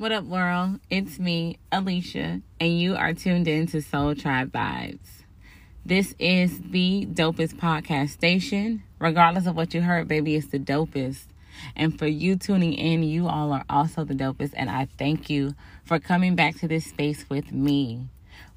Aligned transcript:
What 0.00 0.12
up, 0.12 0.24
world? 0.24 0.80
It's 0.88 1.18
me, 1.18 1.58
Alicia, 1.70 2.40
and 2.58 2.80
you 2.80 2.96
are 2.96 3.12
tuned 3.12 3.46
in 3.46 3.66
to 3.66 3.82
Soul 3.82 4.14
Tribe 4.14 4.50
Vibes. 4.50 5.24
This 5.84 6.14
is 6.18 6.58
the 6.58 7.04
dopest 7.04 7.56
podcast 7.56 8.08
station. 8.08 8.82
Regardless 8.98 9.46
of 9.46 9.56
what 9.56 9.74
you 9.74 9.82
heard, 9.82 10.08
baby, 10.08 10.36
it's 10.36 10.46
the 10.46 10.58
dopest. 10.58 11.26
And 11.76 11.98
for 11.98 12.06
you 12.06 12.36
tuning 12.36 12.72
in, 12.72 13.02
you 13.02 13.28
all 13.28 13.52
are 13.52 13.66
also 13.68 14.04
the 14.04 14.14
dopest, 14.14 14.54
and 14.56 14.70
I 14.70 14.88
thank 14.96 15.28
you 15.28 15.54
for 15.84 15.98
coming 15.98 16.34
back 16.34 16.56
to 16.60 16.66
this 16.66 16.86
space 16.86 17.26
with 17.28 17.52
me. 17.52 18.08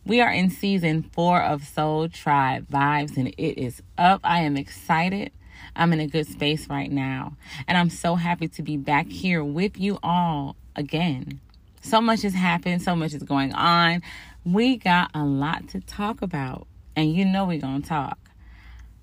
We 0.06 0.22
are 0.22 0.32
in 0.32 0.50
season 0.50 1.04
four 1.12 1.42
of 1.44 1.66
Soul 1.68 2.08
Tribe 2.08 2.70
Vibes, 2.70 3.18
and 3.18 3.28
it 3.38 3.62
is 3.62 3.82
up. 3.98 4.22
I 4.24 4.40
am 4.44 4.56
excited. 4.56 5.34
I'm 5.76 5.92
in 5.92 6.00
a 6.00 6.08
good 6.08 6.28
space 6.28 6.70
right 6.70 6.90
now, 6.90 7.36
and 7.68 7.78
I'm 7.78 7.90
so 7.90 8.16
happy 8.16 8.48
to 8.48 8.62
be 8.62 8.78
back 8.78 9.08
here 9.08 9.44
with 9.44 9.78
you 9.78 10.00
all 10.02 10.56
again. 10.76 11.40
So 11.82 12.00
much 12.00 12.22
has 12.22 12.34
happened, 12.34 12.82
so 12.82 12.96
much 12.96 13.14
is 13.14 13.24
going 13.24 13.54
on. 13.54 14.02
We 14.46 14.78
got 14.78 15.12
a 15.14 15.24
lot 15.24 15.68
to 15.70 15.82
talk 15.82 16.22
about, 16.22 16.68
and 16.96 17.14
you 17.14 17.26
know 17.26 17.46
we're 17.46 17.60
going 17.60 17.82
to 17.82 17.88
talk. 17.88 18.18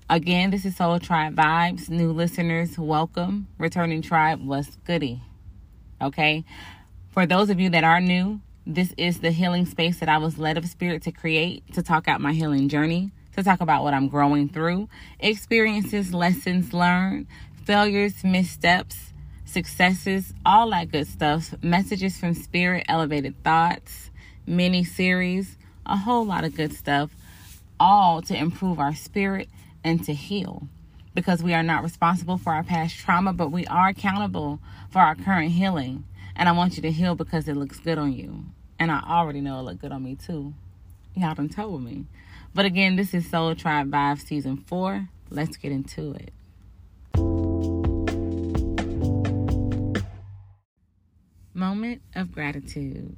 Again, 0.08 0.50
this 0.50 0.64
is 0.64 0.76
Soul 0.76 0.98
Tribe 0.98 1.36
Vibes. 1.36 1.88
New 1.88 2.12
listeners, 2.12 2.78
welcome. 2.78 3.46
Returning 3.58 4.02
Tribe, 4.02 4.44
what's 4.44 4.76
goody? 4.86 5.22
Okay. 6.00 6.44
For 7.10 7.26
those 7.26 7.50
of 7.50 7.60
you 7.60 7.70
that 7.70 7.84
are 7.84 8.00
new, 8.00 8.40
this 8.66 8.94
is 8.96 9.20
the 9.20 9.30
healing 9.30 9.66
space 9.66 10.00
that 10.00 10.08
I 10.08 10.18
was 10.18 10.38
led 10.38 10.58
of 10.58 10.66
spirit 10.66 11.02
to 11.02 11.12
create 11.12 11.62
to 11.74 11.82
talk 11.82 12.08
out 12.08 12.20
my 12.20 12.32
healing 12.32 12.68
journey, 12.68 13.12
to 13.36 13.42
talk 13.42 13.60
about 13.60 13.82
what 13.84 13.94
I'm 13.94 14.08
growing 14.08 14.48
through, 14.48 14.88
experiences, 15.18 16.12
lessons 16.14 16.72
learned, 16.72 17.26
failures, 17.64 18.24
missteps, 18.24 19.12
successes, 19.50 20.32
all 20.46 20.70
that 20.70 20.90
good 20.90 21.06
stuff, 21.06 21.54
messages 21.62 22.18
from 22.18 22.34
spirit, 22.34 22.86
elevated 22.88 23.42
thoughts, 23.42 24.10
mini 24.46 24.84
series, 24.84 25.58
a 25.84 25.96
whole 25.96 26.24
lot 26.24 26.44
of 26.44 26.54
good 26.54 26.72
stuff, 26.72 27.10
all 27.78 28.22
to 28.22 28.36
improve 28.36 28.78
our 28.78 28.94
spirit 28.94 29.48
and 29.82 30.04
to 30.04 30.14
heal. 30.14 30.68
Because 31.14 31.42
we 31.42 31.52
are 31.54 31.62
not 31.62 31.82
responsible 31.82 32.38
for 32.38 32.54
our 32.54 32.62
past 32.62 32.96
trauma, 32.96 33.32
but 33.32 33.50
we 33.50 33.66
are 33.66 33.88
accountable 33.88 34.60
for 34.90 35.00
our 35.00 35.16
current 35.16 35.50
healing. 35.50 36.04
And 36.36 36.48
I 36.48 36.52
want 36.52 36.76
you 36.76 36.82
to 36.82 36.92
heal 36.92 37.16
because 37.16 37.48
it 37.48 37.56
looks 37.56 37.80
good 37.80 37.98
on 37.98 38.12
you. 38.12 38.44
And 38.78 38.90
I 38.90 39.02
already 39.06 39.40
know 39.40 39.58
it 39.58 39.62
looked 39.62 39.80
good 39.80 39.92
on 39.92 40.04
me 40.04 40.14
too. 40.14 40.54
Y'all 41.16 41.34
done 41.34 41.48
told 41.48 41.82
me. 41.82 42.06
But 42.54 42.64
again, 42.64 42.96
this 42.96 43.12
is 43.12 43.28
Soul 43.28 43.54
Tribe 43.56 43.90
Vibe 43.90 44.20
Season 44.20 44.56
4. 44.56 45.08
Let's 45.28 45.56
get 45.56 45.72
into 45.72 46.12
it. 46.12 46.32
Moment 51.60 52.00
of 52.14 52.32
gratitude. 52.32 53.14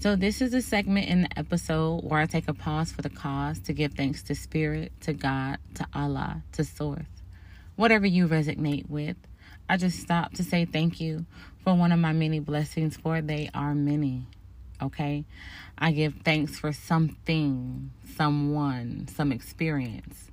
So, 0.00 0.16
this 0.16 0.40
is 0.40 0.54
a 0.54 0.62
segment 0.62 1.10
in 1.10 1.20
the 1.24 1.38
episode 1.38 2.02
where 2.02 2.18
I 2.18 2.24
take 2.24 2.48
a 2.48 2.54
pause 2.54 2.90
for 2.90 3.02
the 3.02 3.10
cause 3.10 3.58
to 3.64 3.74
give 3.74 3.92
thanks 3.92 4.22
to 4.22 4.34
Spirit, 4.34 4.90
to 5.02 5.12
God, 5.12 5.58
to 5.74 5.86
Allah, 5.94 6.44
to 6.52 6.64
Source. 6.64 7.04
Whatever 7.74 8.06
you 8.06 8.26
resonate 8.26 8.88
with, 8.88 9.18
I 9.68 9.76
just 9.76 9.98
stop 9.98 10.32
to 10.36 10.44
say 10.44 10.64
thank 10.64 10.98
you 10.98 11.26
for 11.62 11.74
one 11.74 11.92
of 11.92 11.98
my 11.98 12.14
many 12.14 12.40
blessings, 12.40 12.96
for 12.96 13.20
they 13.20 13.50
are 13.52 13.74
many. 13.74 14.28
Okay? 14.80 15.26
I 15.76 15.92
give 15.92 16.14
thanks 16.24 16.58
for 16.58 16.72
something, 16.72 17.90
someone, 18.16 19.08
some 19.14 19.30
experience. 19.30 20.30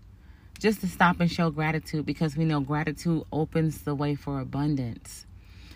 Just 0.57 0.79
to 0.79 0.87
stop 0.87 1.19
and 1.19 1.29
show 1.29 1.49
gratitude 1.49 2.05
because 2.05 2.37
we 2.37 2.45
know 2.45 2.61
gratitude 2.61 3.25
opens 3.29 3.81
the 3.81 3.93
way 3.93 4.15
for 4.15 4.39
abundance. 4.39 5.25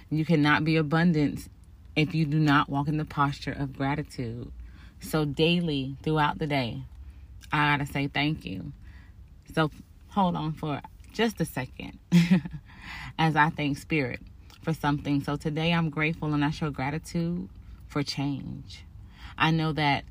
You 0.10 0.24
cannot 0.24 0.64
be 0.64 0.78
abundant 0.78 1.50
if 1.96 2.16
you 2.16 2.26
do 2.26 2.40
not 2.40 2.70
walk 2.70 2.88
in 2.88 2.98
the 2.98 3.06
posture 3.06 3.52
of 3.52 3.76
gratitude. 3.76 4.52
So, 5.02 5.26
daily 5.26 5.98
throughout 6.02 6.40
the 6.40 6.48
day, 6.48 6.84
I 7.52 7.78
got 7.78 7.86
to 7.86 7.92
say 7.92 8.08
thank 8.08 8.46
you. 8.46 8.72
So, 9.54 9.70
hold 10.10 10.36
on 10.36 10.54
for 10.54 10.82
just 11.12 11.42
a 11.42 11.46
second 11.46 12.00
as 13.20 13.36
I 13.36 13.50
thank 13.50 13.78
Spirit 13.78 14.22
for 14.64 14.74
something. 14.74 15.22
So, 15.24 15.36
today 15.36 15.74
I'm 15.74 15.90
grateful 15.90 16.34
and 16.34 16.44
I 16.44 16.52
show 16.52 16.70
gratitude 16.70 17.50
for 17.88 18.02
change. 18.02 18.86
I 19.38 19.52
know 19.52 19.74
that 19.74 20.06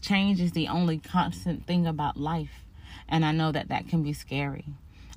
change 0.00 0.40
is 0.40 0.52
the 0.52 0.68
only 0.68 0.98
constant 0.98 1.64
thing 1.64 1.86
about 1.86 2.16
life, 2.16 2.64
and 3.08 3.24
I 3.24 3.32
know 3.32 3.52
that 3.52 3.68
that 3.68 3.88
can 3.88 4.02
be 4.02 4.12
scary. 4.12 4.64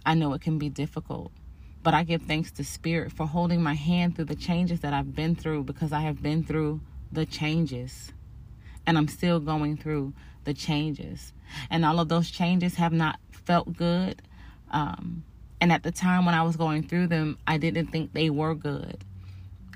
I 0.06 0.14
know 0.14 0.34
it 0.34 0.42
can 0.42 0.58
be 0.58 0.70
difficult. 0.70 1.32
But 1.84 1.94
I 1.94 2.04
give 2.04 2.24
thanks 2.24 2.52
to 2.54 2.64
Spirit 2.64 3.12
for 3.12 3.26
holding 3.26 3.62
my 3.62 3.74
hand 3.74 4.16
through 4.16 4.26
the 4.26 4.36
changes 4.36 4.82
that 4.82 4.94
I've 4.94 5.16
been 5.16 5.36
through 5.36 5.64
because 5.64 5.92
I 5.92 6.02
have 6.02 6.22
been 6.22 6.44
through 6.44 6.82
the 7.12 7.26
changes. 7.26 8.12
And 8.86 8.98
I'm 8.98 9.08
still 9.08 9.40
going 9.40 9.78
through 9.78 10.14
the 10.44 10.54
changes. 10.54 11.34
And 11.70 11.84
all 11.84 12.00
of 12.00 12.10
those 12.10 12.30
changes 12.30 12.76
have 12.76 12.94
not 12.94 13.20
felt 13.32 13.76
good. 13.76 14.22
Um, 14.72 15.24
and 15.60 15.72
at 15.72 15.84
the 15.84 15.92
time 15.92 16.26
when 16.26 16.36
I 16.36 16.44
was 16.44 16.56
going 16.56 16.88
through 16.88 17.08
them, 17.08 17.38
I 17.48 17.58
didn't 17.58 17.88
think 17.88 18.14
they 18.14 18.30
were 18.30 18.56
good 18.56 19.04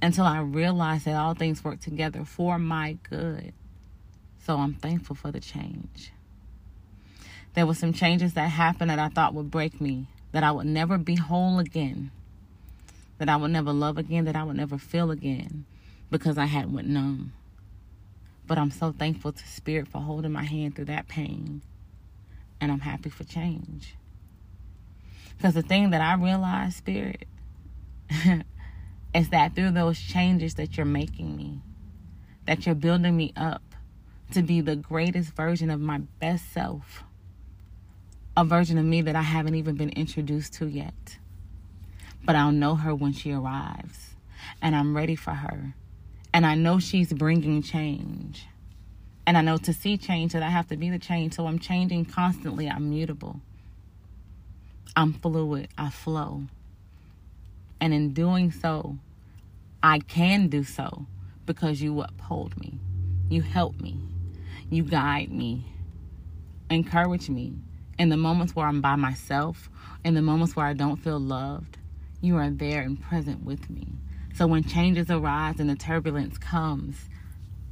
until 0.01 0.25
I 0.25 0.39
realized 0.39 1.05
that 1.05 1.15
all 1.15 1.33
things 1.33 1.63
work 1.63 1.79
together 1.79 2.23
for 2.25 2.59
my 2.59 2.97
good. 3.09 3.53
So 4.45 4.57
I'm 4.57 4.73
thankful 4.75 5.15
for 5.15 5.31
the 5.31 5.39
change. 5.39 6.11
There 7.55 7.65
were 7.65 7.73
some 7.73 7.94
changes 7.94 8.33
that 8.33 8.49
happened 8.49 8.91
that 8.91 8.99
I 8.99 9.09
thought 9.09 9.33
would 9.33 9.49
break 9.49 9.79
me 9.79 10.07
that 10.35 10.44
I 10.44 10.51
would 10.51 10.68
never 10.68 10.97
be 10.97 11.16
whole 11.16 11.59
again, 11.59 12.12
that 13.19 13.29
I 13.29 13.38
would 13.38 13.51
never 13.51 13.72
love 13.72 13.97
again, 13.97 14.25
that 14.25 14.35
I 14.35 14.44
would 14.44 14.57
never 14.57 14.78
feel 14.78 15.09
again 15.09 15.63
because 16.12 16.38
I 16.38 16.44
had 16.44 16.73
went 16.73 16.90
numb. 16.90 17.31
But 18.45 18.57
I'm 18.57 18.69
so 18.69 18.91
thankful 18.91 19.31
to 19.31 19.47
Spirit 19.47 19.88
for 19.88 20.00
holding 20.01 20.34
my 20.34 20.44
hand 20.44 20.75
through 20.75 20.85
that 20.85 21.07
pain. 21.07 21.62
And 22.59 22.69
I'm 22.69 22.81
happy 22.81 23.09
for 23.09 23.24
change. 23.24 23.95
Because 25.38 25.53
the 25.53 25.62
thing 25.62 25.91
that 25.91 26.01
I 26.01 26.22
realized, 26.22 26.75
Spirit, 26.75 27.29
is 29.16 29.29
that 29.29 29.56
through 29.56 29.72
those 29.72 29.97
changes 29.97 30.56
that 30.56 30.75
you're 30.75 30.85
making 30.85 31.38
me, 31.38 31.62
that 32.45 32.66
you're 32.66 32.75
building 32.75 33.16
me 33.16 33.31
up 33.38 33.63
to 34.34 34.41
be 34.41 34.59
the 34.59 34.75
greatest 34.75 35.34
version 35.34 35.69
of 35.69 35.79
my 35.79 36.00
best 36.19 36.51
self 36.51 37.06
a 38.38 38.44
version 38.44 38.78
of 38.78 38.85
me 38.85 39.01
that 39.01 39.16
I 39.16 39.22
haven't 39.22 39.56
even 39.56 39.75
been 39.75 39.91
introduced 39.91 40.53
to 40.56 40.68
yet. 40.68 41.18
But 42.23 42.35
I'll 42.35 42.51
know 42.51 42.75
her 42.75 42.94
when 42.94 43.13
she 43.13 43.31
arrives, 43.31 44.16
and 44.62 44.75
I'm 44.75 44.96
ready 44.96 45.16
for 45.16 45.31
her. 45.31 45.73
And 46.34 46.45
I 46.45 46.56
know 46.56 46.79
she's 46.79 47.13
bringing 47.13 47.62
change. 47.62 48.45
And 49.25 49.38
I 49.38 49.41
know 49.41 49.57
to 49.57 49.74
see 49.74 49.97
change 49.97 50.34
that 50.34 50.44
I 50.44 50.50
have 50.50 50.68
to 50.68 50.78
be 50.78 50.90
the 50.90 51.00
change. 51.00 51.35
So 51.35 51.47
I'm 51.47 51.59
changing 51.59 52.06
constantly. 52.06 52.69
I'm 52.69 52.90
mutable. 52.90 53.40
I'm 54.95 55.13
fluid. 55.13 55.69
I 55.78 55.90
flow. 55.90 56.44
And 57.79 57.94
in 57.94 58.13
doing 58.13 58.51
so, 58.51 58.97
I 59.81 60.00
can 60.00 60.47
do 60.47 60.63
so 60.63 61.06
because 61.45 61.81
you 61.81 62.01
uphold 62.01 62.59
me. 62.59 62.79
You 63.29 63.41
help 63.41 63.79
me. 63.79 64.00
You 64.69 64.84
guide 64.84 65.31
me. 65.31 65.66
Encourage 66.69 67.29
me 67.29 67.56
in 67.97 68.09
the 68.09 68.17
moments 68.17 68.56
where 68.56 68.67
I'm 68.67 68.81
by 68.81 68.95
myself, 68.95 69.69
in 70.03 70.13
the 70.13 70.22
moments 70.22 70.56
where 70.56 70.66
I 70.66 70.73
don't 70.73 70.97
feel 70.97 71.19
loved, 71.19 71.78
you 72.22 72.38
are 72.38 72.50
there 72.50 72.81
and 72.81 73.01
present 73.01 73.44
with 73.44 73.69
me. 73.69 73.88
So 74.33 74.47
when 74.47 74.63
changes 74.63 75.09
arise 75.09 75.59
and 75.59 75.69
the 75.69 75.75
turbulence 75.75 76.38
comes, 76.38 76.97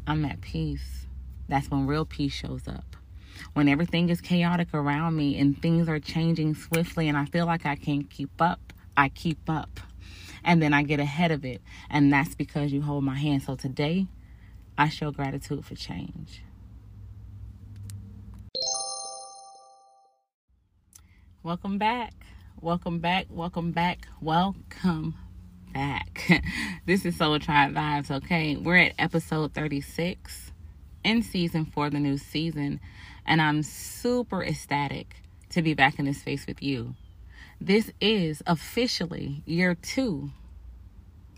I'm 0.07 0.23
at 0.25 0.41
peace. 0.41 1.07
That's 1.49 1.69
when 1.69 1.87
real 1.87 2.05
peace 2.05 2.33
shows 2.33 2.67
up. 2.67 2.95
When 3.53 3.67
everything 3.67 4.09
is 4.09 4.21
chaotic 4.21 4.69
around 4.73 5.15
me 5.15 5.37
and 5.37 5.61
things 5.61 5.89
are 5.89 5.99
changing 5.99 6.55
swiftly 6.55 7.09
and 7.09 7.17
I 7.17 7.25
feel 7.25 7.45
like 7.45 7.65
I 7.65 7.75
can't 7.75 8.09
keep 8.09 8.41
up, 8.41 8.73
I 8.95 9.09
keep 9.09 9.49
up. 9.49 9.79
And 10.43 10.61
then 10.61 10.73
I 10.73 10.83
get 10.83 10.99
ahead 10.99 11.31
of 11.31 11.43
it. 11.45 11.61
And 11.89 12.11
that's 12.11 12.35
because 12.35 12.71
you 12.71 12.81
hold 12.81 13.03
my 13.03 13.15
hand. 13.15 13.43
So 13.43 13.55
today, 13.55 14.07
I 14.77 14.89
show 14.89 15.11
gratitude 15.11 15.65
for 15.65 15.75
change. 15.75 16.43
Welcome 21.43 21.77
back. 21.77 22.13
Welcome 22.61 22.99
back. 22.99 23.25
Welcome 23.29 23.73
back. 23.73 24.07
Welcome 24.21 25.13
back. 25.73 26.41
this 26.85 27.03
is 27.03 27.17
Soul 27.17 27.37
Tribe 27.37 27.73
Vibes, 27.73 28.09
okay? 28.09 28.55
We're 28.55 28.77
at 28.77 28.93
episode 28.97 29.53
36 29.53 30.53
in 31.03 31.21
season 31.21 31.65
four 31.65 31.89
the 31.89 31.99
new 31.99 32.17
season, 32.17 32.79
and 33.25 33.41
I'm 33.41 33.61
super 33.61 34.41
ecstatic 34.41 35.17
to 35.49 35.61
be 35.61 35.73
back 35.73 35.99
in 35.99 36.05
this 36.05 36.21
space 36.21 36.47
with 36.47 36.63
you. 36.63 36.95
This 37.59 37.91
is 37.99 38.41
officially 38.47 39.43
year 39.45 39.75
two. 39.75 40.31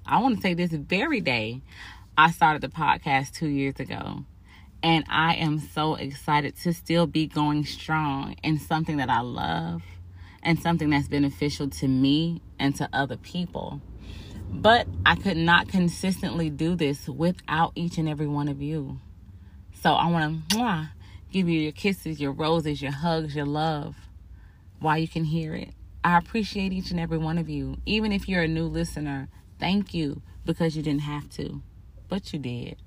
I 0.05 0.21
want 0.21 0.35
to 0.35 0.41
say 0.43 0.53
this 0.53 0.69
very 0.69 1.19
day 1.19 1.63
I 2.15 2.29
started 2.29 2.61
the 2.61 2.67
podcast 2.67 3.33
two 3.33 3.49
years 3.49 3.79
ago. 3.79 4.23
And 4.83 5.03
I 5.09 5.33
am 5.33 5.57
so 5.57 5.95
excited 5.95 6.57
to 6.57 6.71
still 6.71 7.07
be 7.07 7.25
going 7.25 7.65
strong 7.65 8.35
in 8.43 8.59
something 8.59 8.97
that 8.97 9.09
I 9.09 9.21
love 9.21 9.81
and 10.45 10.59
something 10.59 10.91
that's 10.91 11.09
beneficial 11.09 11.69
to 11.69 11.87
me 11.87 12.41
and 12.59 12.75
to 12.75 12.87
other 12.93 13.17
people. 13.17 13.81
But 14.51 14.87
I 15.05 15.15
could 15.15 15.35
not 15.35 15.67
consistently 15.67 16.49
do 16.49 16.75
this 16.75 17.09
without 17.09 17.73
each 17.75 17.97
and 17.97 18.07
every 18.07 18.27
one 18.27 18.47
of 18.47 18.61
you. 18.61 18.99
So 19.81 19.91
I 19.93 20.09
want 20.09 20.49
to 20.51 20.89
give 21.31 21.49
you 21.49 21.59
your 21.59 21.71
kisses, 21.73 22.21
your 22.21 22.31
roses, 22.31 22.81
your 22.81 22.93
hugs, 22.93 23.35
your 23.35 23.45
love 23.45 23.95
while 24.79 24.97
you 24.97 25.07
can 25.07 25.25
hear 25.25 25.53
it. 25.53 25.71
I 26.03 26.17
appreciate 26.17 26.71
each 26.71 26.91
and 26.91 26.99
every 26.99 27.17
one 27.17 27.37
of 27.37 27.49
you. 27.49 27.77
Even 27.85 28.11
if 28.11 28.29
you're 28.29 28.43
a 28.43 28.47
new 28.47 28.67
listener, 28.67 29.27
thank 29.59 29.93
you 29.93 30.21
because 30.45 30.77
you 30.77 30.83
didn't 30.83 31.01
have 31.01 31.29
to, 31.31 31.61
but 32.07 32.31
you 32.31 32.39
did. 32.39 32.77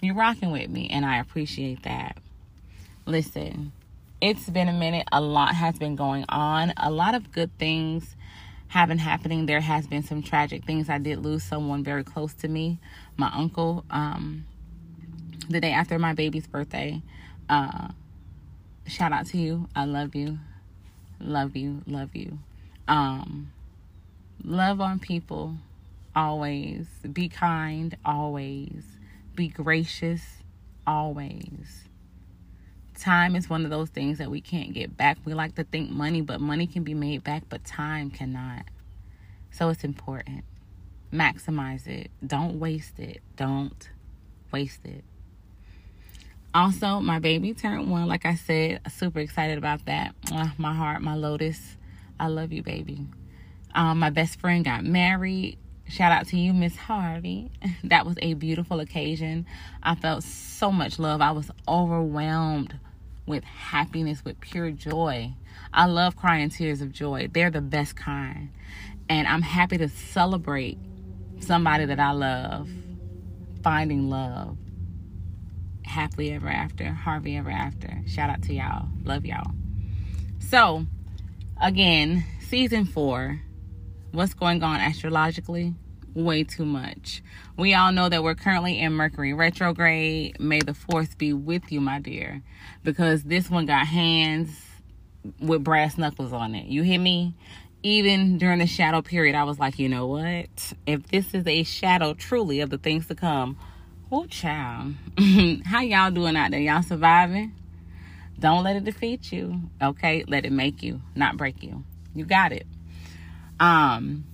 You're 0.00 0.14
rocking 0.14 0.50
with 0.50 0.70
me, 0.70 0.88
and 0.90 1.04
I 1.04 1.18
appreciate 1.18 1.82
that. 1.82 2.16
Listen, 3.04 3.72
it's 4.20 4.48
been 4.48 4.68
a 4.68 4.72
minute. 4.72 5.06
A 5.12 5.20
lot 5.20 5.54
has 5.54 5.78
been 5.78 5.96
going 5.96 6.24
on. 6.28 6.72
A 6.76 6.90
lot 6.90 7.14
of 7.14 7.32
good 7.32 7.56
things 7.58 8.16
have 8.68 8.88
been 8.88 8.98
happening. 8.98 9.46
There 9.46 9.60
has 9.60 9.86
been 9.86 10.02
some 10.02 10.22
tragic 10.22 10.64
things. 10.64 10.88
I 10.88 10.98
did 10.98 11.18
lose 11.18 11.42
someone 11.42 11.84
very 11.84 12.02
close 12.02 12.32
to 12.34 12.48
me, 12.48 12.78
my 13.16 13.30
uncle, 13.34 13.84
um, 13.90 14.46
the 15.48 15.60
day 15.60 15.72
after 15.72 15.98
my 15.98 16.14
baby's 16.14 16.46
birthday. 16.46 17.02
Uh, 17.48 17.88
shout 18.86 19.12
out 19.12 19.26
to 19.26 19.38
you. 19.38 19.68
I 19.76 19.84
love 19.84 20.14
you. 20.14 20.38
Love 21.20 21.56
you. 21.56 21.82
Love 21.86 22.14
you. 22.16 22.38
Um, 22.88 23.52
love 24.42 24.80
on 24.80 24.98
people 24.98 25.56
always. 26.14 26.86
Be 27.12 27.28
kind 27.28 27.96
always. 28.04 28.82
Be 29.34 29.48
gracious 29.48 30.22
always. 30.86 31.85
Time 32.98 33.36
is 33.36 33.50
one 33.50 33.64
of 33.64 33.70
those 33.70 33.90
things 33.90 34.18
that 34.18 34.30
we 34.30 34.40
can't 34.40 34.72
get 34.72 34.96
back. 34.96 35.18
We 35.24 35.34
like 35.34 35.54
to 35.56 35.64
think 35.64 35.90
money, 35.90 36.22
but 36.22 36.40
money 36.40 36.66
can 36.66 36.82
be 36.82 36.94
made 36.94 37.22
back, 37.22 37.44
but 37.48 37.62
time 37.64 38.10
cannot. 38.10 38.64
So 39.50 39.68
it's 39.68 39.84
important. 39.84 40.44
Maximize 41.12 41.86
it. 41.86 42.10
Don't 42.26 42.58
waste 42.58 42.98
it. 42.98 43.20
Don't 43.36 43.90
waste 44.50 44.84
it. 44.84 45.04
Also, 46.54 47.00
my 47.00 47.18
baby 47.18 47.52
turned 47.52 47.90
one. 47.90 48.08
Like 48.08 48.24
I 48.24 48.34
said, 48.34 48.80
super 48.90 49.20
excited 49.20 49.58
about 49.58 49.84
that. 49.84 50.14
my 50.56 50.74
heart, 50.74 51.02
my 51.02 51.14
lotus. 51.14 51.76
I 52.18 52.28
love 52.28 52.50
you, 52.50 52.62
baby. 52.62 53.06
Um, 53.74 53.98
my 53.98 54.08
best 54.08 54.40
friend 54.40 54.64
got 54.64 54.84
married. 54.84 55.58
Shout 55.86 56.12
out 56.12 56.26
to 56.28 56.38
you, 56.38 56.54
Miss 56.54 56.74
Harvey. 56.76 57.50
that 57.84 58.06
was 58.06 58.16
a 58.22 58.32
beautiful 58.34 58.80
occasion. 58.80 59.44
I 59.82 59.96
felt 59.96 60.22
so 60.22 60.72
much 60.72 60.98
love. 60.98 61.20
I 61.20 61.32
was 61.32 61.50
overwhelmed 61.68 62.74
with 63.26 63.44
happiness, 63.44 64.24
with 64.24 64.40
pure 64.40 64.70
joy. 64.70 65.32
I 65.72 65.86
love 65.86 66.16
crying 66.16 66.50
tears 66.50 66.80
of 66.80 66.92
joy. 66.92 67.28
They're 67.32 67.50
the 67.50 67.60
best 67.60 67.96
kind. 67.96 68.50
And 69.08 69.26
I'm 69.26 69.42
happy 69.42 69.78
to 69.78 69.88
celebrate 69.88 70.78
somebody 71.40 71.84
that 71.86 72.00
I 72.00 72.12
love 72.12 72.68
finding 73.62 74.08
love 74.08 74.56
happily 75.84 76.32
ever 76.32 76.48
after, 76.48 76.92
Harvey 76.92 77.36
ever 77.36 77.50
after. 77.50 78.02
Shout 78.06 78.30
out 78.30 78.42
to 78.42 78.54
y'all. 78.54 78.88
Love 79.04 79.24
y'all. 79.24 79.52
So, 80.38 80.86
again, 81.60 82.24
season 82.40 82.84
four. 82.84 83.40
What's 84.12 84.34
going 84.34 84.62
on 84.62 84.80
astrologically? 84.80 85.74
Way 86.16 86.44
too 86.44 86.64
much. 86.64 87.22
We 87.58 87.74
all 87.74 87.92
know 87.92 88.08
that 88.08 88.22
we're 88.22 88.34
currently 88.34 88.80
in 88.80 88.94
Mercury 88.94 89.34
retrograde. 89.34 90.40
May 90.40 90.60
the 90.60 90.72
force 90.72 91.14
be 91.14 91.34
with 91.34 91.70
you, 91.70 91.78
my 91.82 92.00
dear, 92.00 92.42
because 92.82 93.22
this 93.22 93.50
one 93.50 93.66
got 93.66 93.86
hands 93.86 94.48
with 95.40 95.62
brass 95.62 95.98
knuckles 95.98 96.32
on 96.32 96.54
it. 96.54 96.68
You 96.68 96.82
hear 96.82 96.98
me? 96.98 97.34
Even 97.82 98.38
during 98.38 98.60
the 98.60 98.66
shadow 98.66 99.02
period, 99.02 99.34
I 99.34 99.44
was 99.44 99.58
like, 99.58 99.78
you 99.78 99.90
know 99.90 100.06
what? 100.06 100.72
If 100.86 101.06
this 101.08 101.34
is 101.34 101.46
a 101.46 101.64
shadow 101.64 102.14
truly 102.14 102.60
of 102.60 102.70
the 102.70 102.78
things 102.78 103.06
to 103.08 103.14
come, 103.14 103.58
Oh, 104.10 104.24
child. 104.24 104.94
How 105.66 105.82
y'all 105.82 106.12
doing 106.12 106.34
out 106.34 106.50
there? 106.52 106.60
Y'all 106.60 106.82
surviving? 106.82 107.52
Don't 108.38 108.64
let 108.64 108.76
it 108.76 108.84
defeat 108.84 109.32
you. 109.32 109.62
Okay? 109.82 110.24
Let 110.26 110.46
it 110.46 110.52
make 110.52 110.82
you, 110.82 111.02
not 111.14 111.36
break 111.36 111.62
you. 111.62 111.84
You 112.14 112.24
got 112.24 112.52
it. 112.52 112.66
Um, 113.60 114.24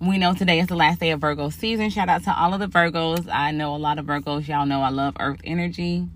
we 0.00 0.18
know 0.18 0.34
today 0.34 0.60
is 0.60 0.66
the 0.66 0.76
last 0.76 1.00
day 1.00 1.10
of 1.10 1.20
Virgo 1.20 1.50
season. 1.50 1.90
Shout 1.90 2.08
out 2.08 2.24
to 2.24 2.36
all 2.36 2.52
of 2.52 2.60
the 2.60 2.66
Virgos. 2.66 3.28
I 3.32 3.52
know 3.52 3.74
a 3.74 3.78
lot 3.78 3.98
of 3.98 4.06
Virgos. 4.06 4.48
Y'all 4.48 4.66
know 4.66 4.80
I 4.82 4.90
love 4.90 5.16
Earth 5.20 5.40
energy. 5.44 6.06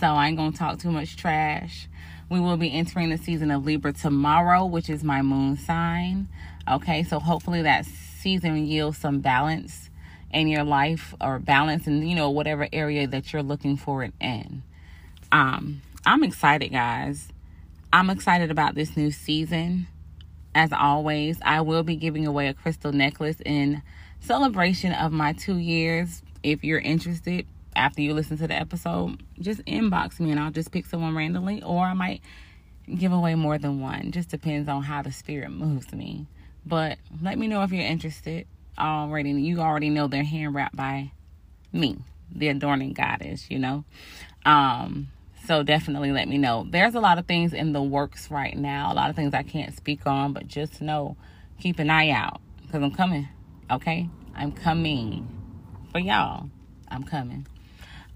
So 0.00 0.06
I 0.08 0.28
ain't 0.28 0.36
going 0.36 0.52
to 0.52 0.58
talk 0.58 0.78
too 0.78 0.90
much 0.90 1.16
trash. 1.16 1.88
We 2.30 2.40
will 2.40 2.56
be 2.56 2.72
entering 2.72 3.10
the 3.10 3.18
season 3.18 3.50
of 3.50 3.64
Libra 3.64 3.92
tomorrow, 3.92 4.64
which 4.64 4.90
is 4.90 5.04
my 5.04 5.22
moon 5.22 5.56
sign. 5.56 6.28
Okay, 6.68 7.02
so 7.02 7.18
hopefully 7.18 7.62
that 7.62 7.86
season 7.86 8.66
yields 8.66 8.98
some 8.98 9.20
balance 9.20 9.90
in 10.34 10.48
your 10.48 10.64
life 10.64 11.14
or 11.20 11.38
balance 11.38 11.86
in 11.86 12.06
you 12.06 12.14
know 12.14 12.28
whatever 12.28 12.68
area 12.72 13.06
that 13.06 13.32
you're 13.32 13.42
looking 13.42 13.76
for 13.76 14.02
it 14.02 14.12
in 14.20 14.62
um 15.30 15.80
i'm 16.04 16.24
excited 16.24 16.70
guys 16.70 17.28
i'm 17.92 18.10
excited 18.10 18.50
about 18.50 18.74
this 18.74 18.96
new 18.96 19.12
season 19.12 19.86
as 20.54 20.72
always 20.72 21.38
i 21.44 21.60
will 21.60 21.82
be 21.82 21.96
giving 21.96 22.26
away 22.26 22.48
a 22.48 22.54
crystal 22.54 22.92
necklace 22.92 23.40
in 23.44 23.82
celebration 24.20 24.92
of 24.92 25.12
my 25.12 25.34
two 25.34 25.58
years. 25.58 26.22
If 26.42 26.64
you're 26.64 26.78
interested 26.78 27.46
after 27.76 28.00
you 28.00 28.14
listen 28.14 28.38
to 28.38 28.46
the 28.46 28.54
episode 28.54 29.22
just 29.40 29.64
inbox 29.64 30.20
me 30.20 30.30
and 30.30 30.38
i'll 30.38 30.50
just 30.50 30.70
pick 30.70 30.86
someone 30.86 31.16
randomly 31.16 31.62
or 31.62 31.84
i 31.84 31.92
might 31.92 32.20
give 32.92 33.12
away 33.12 33.34
more 33.34 33.58
than 33.58 33.80
one. 33.80 34.12
Just 34.12 34.28
depends 34.28 34.68
on 34.68 34.82
how 34.82 35.02
the 35.02 35.12
spirit 35.12 35.50
moves 35.50 35.92
me. 35.92 36.26
But 36.66 36.98
let 37.22 37.38
me 37.38 37.46
know 37.46 37.62
if 37.62 37.72
you're 37.72 37.82
interested. 37.82 38.46
Already 38.78 39.30
you 39.30 39.60
already 39.60 39.90
know 39.90 40.08
they're 40.08 40.24
hand 40.24 40.54
wrapped 40.54 40.76
by 40.76 41.12
me, 41.72 41.98
the 42.34 42.48
adorning 42.48 42.92
goddess, 42.92 43.50
you 43.50 43.58
know. 43.58 43.84
Um, 44.44 45.08
so 45.46 45.62
definitely 45.62 46.12
let 46.12 46.28
me 46.28 46.38
know. 46.38 46.66
There's 46.68 46.94
a 46.94 47.00
lot 47.00 47.18
of 47.18 47.26
things 47.26 47.52
in 47.52 47.72
the 47.72 47.82
works 47.82 48.30
right 48.30 48.56
now, 48.56 48.92
a 48.92 48.94
lot 48.94 49.10
of 49.10 49.16
things 49.16 49.34
I 49.34 49.42
can't 49.42 49.76
speak 49.76 50.06
on, 50.06 50.32
but 50.32 50.46
just 50.46 50.80
know, 50.80 51.16
keep 51.60 51.78
an 51.78 51.90
eye 51.90 52.10
out 52.10 52.40
because 52.62 52.82
I'm 52.82 52.92
coming. 52.92 53.28
Okay, 53.70 54.08
I'm 54.34 54.52
coming 54.52 55.28
for 55.92 55.98
y'all. 55.98 56.48
I'm 56.88 57.04
coming. 57.04 57.46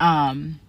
Um, 0.01 0.61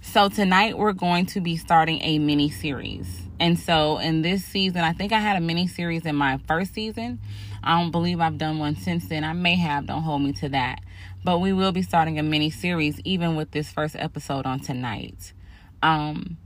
so 0.00 0.28
tonight 0.28 0.78
we're 0.78 0.92
going 0.92 1.26
to 1.26 1.40
be 1.40 1.56
starting 1.56 2.00
a 2.02 2.18
mini 2.18 2.48
series. 2.48 3.22
And 3.38 3.58
so 3.58 3.98
in 3.98 4.22
this 4.22 4.44
season, 4.44 4.80
I 4.80 4.92
think 4.92 5.12
I 5.12 5.18
had 5.18 5.36
a 5.36 5.40
mini 5.40 5.66
series 5.66 6.06
in 6.06 6.16
my 6.16 6.38
first 6.48 6.72
season. 6.72 7.20
I 7.62 7.80
don't 7.80 7.90
believe 7.90 8.20
I've 8.20 8.38
done 8.38 8.58
one 8.58 8.76
since 8.76 9.08
then. 9.08 9.24
I 9.24 9.32
may 9.32 9.56
have, 9.56 9.86
don't 9.86 10.02
hold 10.02 10.22
me 10.22 10.32
to 10.34 10.48
that. 10.50 10.80
But 11.24 11.40
we 11.40 11.52
will 11.52 11.72
be 11.72 11.82
starting 11.82 12.18
a 12.18 12.22
mini 12.22 12.50
series 12.50 13.00
even 13.04 13.36
with 13.36 13.50
this 13.50 13.70
first 13.70 13.96
episode 13.96 14.46
on 14.46 14.60
tonight. 14.60 15.32
Um 15.82 16.38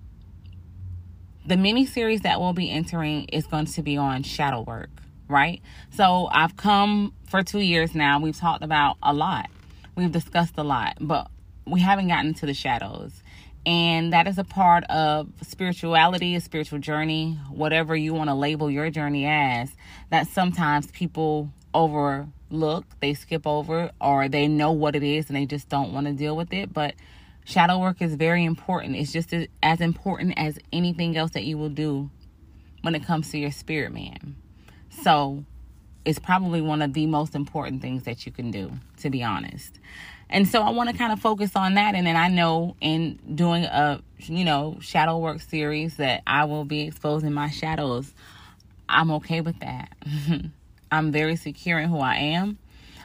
the 1.47 1.57
mini 1.57 1.87
series 1.87 2.21
that 2.21 2.41
we'll 2.41 2.53
be 2.53 2.71
entering 2.71 3.25
is 3.25 3.47
going 3.47 3.65
to 3.65 3.83
be 3.83 3.97
on 3.97 4.23
shadow 4.23 4.61
work, 4.61 4.91
right? 5.27 5.61
So 5.91 6.29
I've 6.31 6.57
come 6.57 7.15
for 7.29 7.43
2 7.43 7.61
years 7.61 7.95
now. 7.95 8.21
We've 8.21 8.37
talked 8.37 8.63
about 8.63 8.99
a 9.03 9.13
lot. 9.13 9.51
We've 9.97 10.13
discussed 10.13 10.55
a 10.59 10.63
lot, 10.63 10.99
but 11.01 11.29
we 11.67 11.81
haven't 11.81 12.09
gotten 12.09 12.35
to 12.35 12.47
the 12.47 12.55
shadows 12.55 13.23
and 13.67 14.13
that 14.13 14.27
is 14.27 14.39
a 14.39 14.45
part 14.45 14.85
of 14.85 15.29
spirituality, 15.43 16.35
a 16.35 16.41
spiritual 16.41 16.79
journey, 16.79 17.39
whatever 17.51 17.95
you 17.95 18.15
want 18.15 18.31
to 18.31 18.35
label 18.35 18.71
your 18.71 18.91
journey 18.91 19.27
as, 19.27 19.71
that 20.09 20.29
sometimes 20.29 20.87
people 20.89 21.51
overlook, 21.75 22.87
they 23.01 23.13
skip 23.13 23.47
over, 23.47 23.91
or 24.01 24.29
they 24.29 24.49
know 24.49 24.73
what 24.73 24.97
it 24.97 25.03
is 25.03 25.29
and 25.29 25.37
they 25.37 25.45
just 25.45 25.69
don't 25.69 25.93
want 25.93 26.07
to 26.07 26.13
deal 26.13 26.37
with 26.37 26.53
it. 26.53 26.73
But 26.73 26.95
shadow 27.45 27.79
work 27.79 28.01
is 28.01 28.15
very 28.15 28.45
important. 28.45 28.97
It's 28.97 29.13
just 29.13 29.35
as 29.63 29.81
important 29.81 30.35
as 30.37 30.59
anything 30.73 31.17
else 31.17 31.33
that 31.33 31.45
you 31.45 31.59
will 31.59 31.69
do 31.71 32.11
when 32.83 32.95
it 32.95 33.05
comes 33.05 33.31
to 33.31 33.39
your 33.39 33.51
spirit 33.51 33.93
man. 33.93 34.37
So 35.03 35.45
it's 36.05 36.19
probably 36.19 36.61
one 36.61 36.83
of 36.83 36.93
the 36.95 37.07
most 37.07 37.35
important 37.35 37.83
things 37.83 38.05
that 38.05 38.25
you 38.27 38.33
can 38.33 38.51
do, 38.51 38.73
to 38.99 39.11
be 39.11 39.23
honest. 39.23 39.79
And 40.29 40.47
so 40.47 40.63
I 40.63 40.71
want 40.71 40.89
to 40.91 40.97
kind 40.97 41.13
of 41.13 41.21
focus 41.21 41.57
on 41.57 41.75
that. 41.75 41.95
And 41.95 42.07
then 42.07 42.17
I 42.17 42.29
know 42.29 42.77
in 42.81 43.19
doing 43.35 43.65
a, 43.65 44.01
you 44.19 44.45
know, 44.45 44.79
shadow 44.81 45.19
work 45.19 45.41
series 45.41 45.97
that 45.97 46.23
I 46.27 46.45
will 46.45 46.65
be 46.65 46.83
exposing 46.83 47.33
my 47.33 47.51
shadows. 47.51 48.15
I'm 48.89 49.11
okay 49.13 49.41
with 49.41 49.59
that. 49.61 49.93
I'm 50.93 51.13
very 51.13 51.37
secure 51.37 51.79
in 51.79 51.89
who 51.89 51.99
I 51.99 52.17
am. 52.17 52.59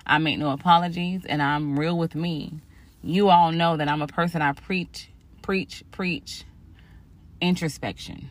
I 0.06 0.20
make 0.20 0.38
no 0.38 0.52
apologies 0.52 1.26
and 1.26 1.42
I'm 1.42 1.80
real 1.80 1.98
with 1.98 2.14
me. 2.16 2.54
You 3.08 3.30
all 3.30 3.52
know 3.52 3.78
that 3.78 3.88
I'm 3.88 4.02
a 4.02 4.08
person 4.08 4.42
I 4.42 4.54
preach, 4.54 5.10
preach, 5.44 5.84
preach 5.92 6.44
introspection. 7.40 8.30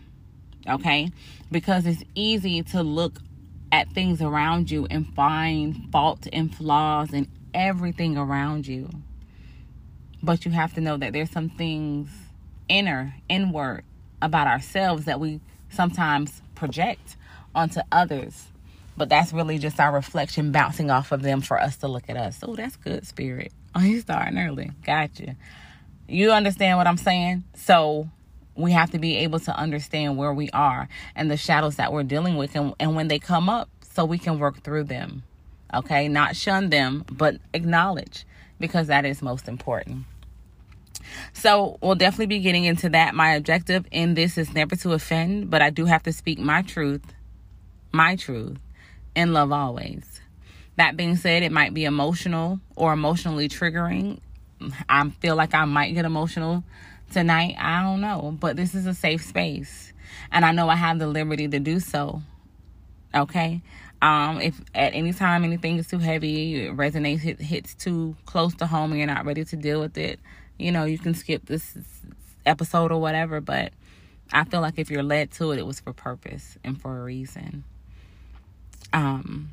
Okay? 0.68 1.12
Because 1.52 1.86
it's 1.86 2.02
easy 2.16 2.62
to 2.64 2.82
look 2.82 3.20
at 3.70 3.88
things 3.90 4.20
around 4.20 4.72
you 4.72 4.86
and 4.90 5.06
find 5.14 5.90
fault 5.92 6.26
and 6.32 6.52
flaws 6.52 7.12
and 7.12 7.28
everything 7.54 8.16
around 8.16 8.66
you. 8.66 8.90
But 10.24 10.44
you 10.44 10.50
have 10.50 10.74
to 10.74 10.80
know 10.80 10.96
that 10.96 11.12
there's 11.12 11.30
some 11.30 11.50
things 11.50 12.08
inner, 12.68 13.14
inward 13.28 13.84
about 14.20 14.48
ourselves 14.48 15.04
that 15.04 15.20
we 15.20 15.40
sometimes 15.70 16.42
project 16.56 17.16
onto 17.54 17.80
others. 17.92 18.48
but 18.96 19.08
that's 19.08 19.32
really 19.32 19.58
just 19.58 19.80
our 19.80 19.92
reflection 19.92 20.52
bouncing 20.52 20.90
off 20.90 21.12
of 21.12 21.22
them 21.22 21.40
for 21.40 21.60
us 21.60 21.76
to 21.78 21.88
look 21.88 22.04
at 22.08 22.16
us. 22.16 22.38
Oh, 22.42 22.54
that's 22.54 22.76
good, 22.76 23.06
spirit. 23.06 23.52
Oh, 23.74 23.80
you 23.80 24.00
starting 24.00 24.38
early. 24.38 24.70
Gotcha. 24.84 25.36
You 26.06 26.32
understand 26.32 26.78
what 26.78 26.86
I'm 26.86 26.96
saying? 26.96 27.44
So 27.54 28.08
we 28.56 28.72
have 28.72 28.90
to 28.90 28.98
be 28.98 29.16
able 29.16 29.40
to 29.40 29.56
understand 29.56 30.16
where 30.16 30.32
we 30.32 30.48
are 30.50 30.88
and 31.16 31.30
the 31.30 31.36
shadows 31.36 31.76
that 31.76 31.92
we're 31.92 32.04
dealing 32.04 32.36
with 32.36 32.54
and, 32.54 32.74
and 32.78 32.94
when 32.94 33.08
they 33.08 33.18
come 33.18 33.48
up 33.48 33.68
so 33.82 34.04
we 34.04 34.18
can 34.18 34.38
work 34.38 34.62
through 34.62 34.84
them. 34.84 35.24
Okay, 35.72 36.06
not 36.08 36.36
shun 36.36 36.70
them, 36.70 37.04
but 37.10 37.36
acknowledge 37.52 38.24
because 38.60 38.86
that 38.86 39.04
is 39.04 39.22
most 39.22 39.48
important. 39.48 40.04
So, 41.32 41.78
we'll 41.82 41.96
definitely 41.96 42.26
be 42.26 42.40
getting 42.40 42.64
into 42.64 42.88
that. 42.90 43.14
My 43.14 43.34
objective 43.34 43.86
in 43.90 44.14
this 44.14 44.38
is 44.38 44.54
never 44.54 44.74
to 44.76 44.92
offend, 44.92 45.50
but 45.50 45.60
I 45.60 45.70
do 45.70 45.84
have 45.84 46.02
to 46.04 46.12
speak 46.12 46.38
my 46.38 46.62
truth, 46.62 47.02
my 47.92 48.16
truth, 48.16 48.58
and 49.14 49.34
love 49.34 49.52
always. 49.52 50.13
That 50.76 50.96
being 50.96 51.16
said, 51.16 51.42
it 51.42 51.52
might 51.52 51.72
be 51.72 51.84
emotional 51.84 52.60
or 52.76 52.92
emotionally 52.92 53.48
triggering. 53.48 54.18
I 54.88 55.08
feel 55.10 55.36
like 55.36 55.54
I 55.54 55.64
might 55.66 55.94
get 55.94 56.04
emotional 56.04 56.64
tonight. 57.12 57.56
I 57.58 57.82
don't 57.82 58.00
know, 58.00 58.36
but 58.38 58.56
this 58.56 58.74
is 58.74 58.86
a 58.86 58.94
safe 58.94 59.24
space, 59.24 59.92
and 60.32 60.44
I 60.44 60.52
know 60.52 60.68
I 60.68 60.76
have 60.76 60.98
the 60.98 61.06
liberty 61.06 61.48
to 61.48 61.60
do 61.60 61.80
so. 61.80 62.22
Okay. 63.14 63.62
Um, 64.02 64.40
if 64.40 64.60
at 64.74 64.94
any 64.94 65.12
time 65.12 65.44
anything 65.44 65.78
is 65.78 65.86
too 65.86 65.98
heavy, 65.98 66.66
it 66.66 66.76
resonates, 66.76 67.20
hit, 67.20 67.40
hits 67.40 67.74
too 67.74 68.16
close 68.26 68.54
to 68.56 68.66
home, 68.66 68.90
and 68.90 68.98
you're 68.98 69.06
not 69.06 69.24
ready 69.24 69.44
to 69.44 69.56
deal 69.56 69.80
with 69.80 69.96
it, 69.96 70.20
you 70.58 70.72
know, 70.72 70.84
you 70.84 70.98
can 70.98 71.14
skip 71.14 71.46
this 71.46 71.78
episode 72.44 72.90
or 72.92 73.00
whatever. 73.00 73.40
But 73.40 73.72
I 74.32 74.44
feel 74.44 74.60
like 74.60 74.78
if 74.78 74.90
you're 74.90 75.02
led 75.02 75.30
to 75.32 75.52
it, 75.52 75.58
it 75.58 75.66
was 75.66 75.80
for 75.80 75.92
purpose 75.92 76.58
and 76.64 76.80
for 76.80 77.00
a 77.00 77.04
reason. 77.04 77.64
Um. 78.92 79.50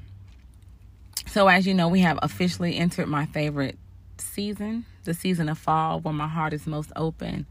So 1.27 1.47
as 1.47 1.65
you 1.65 1.73
know, 1.73 1.87
we 1.87 2.01
have 2.01 2.19
officially 2.21 2.77
entered 2.77 3.07
my 3.07 3.25
favorite 3.25 3.77
season, 4.17 4.85
the 5.03 5.13
season 5.13 5.49
of 5.49 5.57
fall, 5.57 5.99
where 5.99 6.13
my 6.13 6.27
heart 6.27 6.53
is 6.53 6.67
most 6.67 6.91
open. 6.95 7.45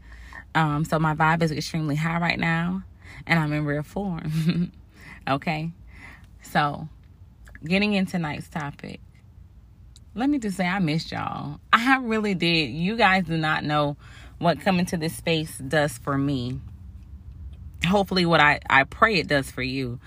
Um, 0.53 0.85
so 0.85 0.99
my 0.99 1.15
vibe 1.15 1.41
is 1.41 1.51
extremely 1.51 1.95
high 1.95 2.19
right 2.19 2.39
now, 2.39 2.83
and 3.25 3.39
I'm 3.39 3.53
in 3.53 3.65
rare 3.65 3.83
form. 3.83 4.71
okay, 5.27 5.71
so 6.41 6.87
getting 7.63 7.93
into 7.93 8.13
tonight's 8.13 8.49
topic. 8.49 8.99
Let 10.13 10.29
me 10.29 10.39
just 10.39 10.57
say, 10.57 10.67
I 10.67 10.79
missed 10.79 11.11
y'all. 11.11 11.59
I 11.73 11.97
really 11.97 12.33
did. 12.33 12.69
You 12.71 12.97
guys 12.97 13.25
do 13.25 13.37
not 13.37 13.63
know 13.63 13.95
what 14.39 14.59
coming 14.59 14.85
to 14.87 14.97
this 14.97 15.15
space 15.15 15.57
does 15.57 15.97
for 15.97 16.17
me. 16.17 16.59
Hopefully, 17.87 18.25
what 18.25 18.41
I, 18.41 18.59
I 18.69 18.83
pray 18.83 19.15
it 19.15 19.27
does 19.27 19.49
for 19.49 19.61
you. 19.61 19.99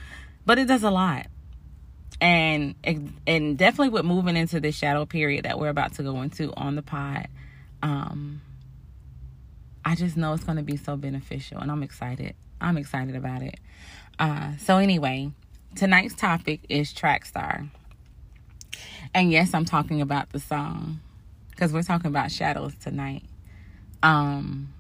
But 0.47 0.59
it 0.59 0.69
does 0.69 0.83
a 0.83 0.91
lot 0.91 1.27
and 2.21 2.75
and 3.27 3.59
definitely 3.59 3.89
with 3.89 4.05
moving 4.05 4.37
into 4.37 4.61
this 4.61 4.75
shadow 4.75 5.05
period 5.05 5.45
that 5.45 5.59
we're 5.59 5.69
about 5.69 5.95
to 5.95 6.03
go 6.03 6.23
into 6.23 6.53
on 6.55 6.77
the 6.77 6.83
pod 6.83 7.29
um 7.83 8.41
i 9.85 9.95
just 9.95 10.17
know 10.17 10.33
it's 10.33 10.45
going 10.45 10.57
to 10.57 10.63
be 10.63 10.77
so 10.77 10.97
beneficial 10.97 11.59
and 11.59 11.71
i'm 11.71 11.83
excited. 11.83 12.35
I'm 12.61 12.79
excited 12.79 13.15
about 13.17 13.43
it. 13.43 13.59
Uh 14.19 14.57
so 14.59 14.79
anyway 14.79 15.33
tonight's 15.75 16.15
topic 16.15 16.61
is 16.69 16.93
track 16.93 17.27
star. 17.27 17.67
And 19.13 19.31
yes 19.31 19.53
i'm 19.53 19.65
talking 19.65 20.01
about 20.01 20.31
the 20.31 20.41
song 20.41 21.01
because 21.51 21.73
we're 21.73 21.83
talking 21.83 22.07
about 22.07 22.31
shadows 22.31 22.75
tonight. 22.77 23.25
Um 24.03 24.73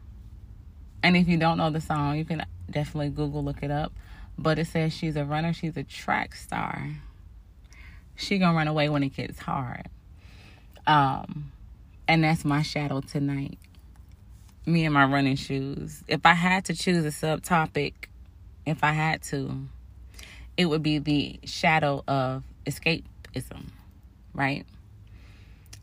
and 1.03 1.17
if 1.17 1.29
you 1.29 1.37
don't 1.37 1.59
know 1.59 1.71
the 1.71 1.81
song 1.81 2.17
you 2.17 2.25
can 2.25 2.47
definitely 2.71 3.11
google 3.11 3.45
look 3.45 3.63
it 3.63 3.71
up. 3.71 3.93
But 4.39 4.59
it 4.59 4.69
says 4.69 4.93
she's 4.95 5.17
a 5.17 5.25
runner 5.25 5.53
she's 5.53 5.77
a 5.77 5.83
track 5.83 6.35
star 6.37 6.91
she 8.17 8.39
gonna 8.39 8.57
run 8.57 8.69
away 8.69 8.89
when 8.89 9.03
it 9.03 9.15
gets 9.15 9.39
hard. 9.39 9.89
Um, 10.87 11.53
and 12.07 12.25
that's 12.25 12.45
my 12.45 12.63
shadow 12.63 13.01
tonight. 13.01 13.59
Me 14.67 14.85
and 14.85 14.95
my 14.95 15.05
running 15.05 15.37
shoes. 15.37 16.03
If 16.09 16.25
I 16.25 16.35
had 16.35 16.67
to 16.67 16.75
choose 16.75 17.05
a 17.05 17.09
subtopic, 17.09 17.93
if 18.67 18.83
I 18.83 18.93
had 18.93 19.23
to, 19.25 19.67
it 20.57 20.67
would 20.67 20.83
be 20.83 20.99
the 20.99 21.41
shadow 21.45 22.03
of 22.07 22.45
escapism, 22.67 23.71
right? 24.33 24.65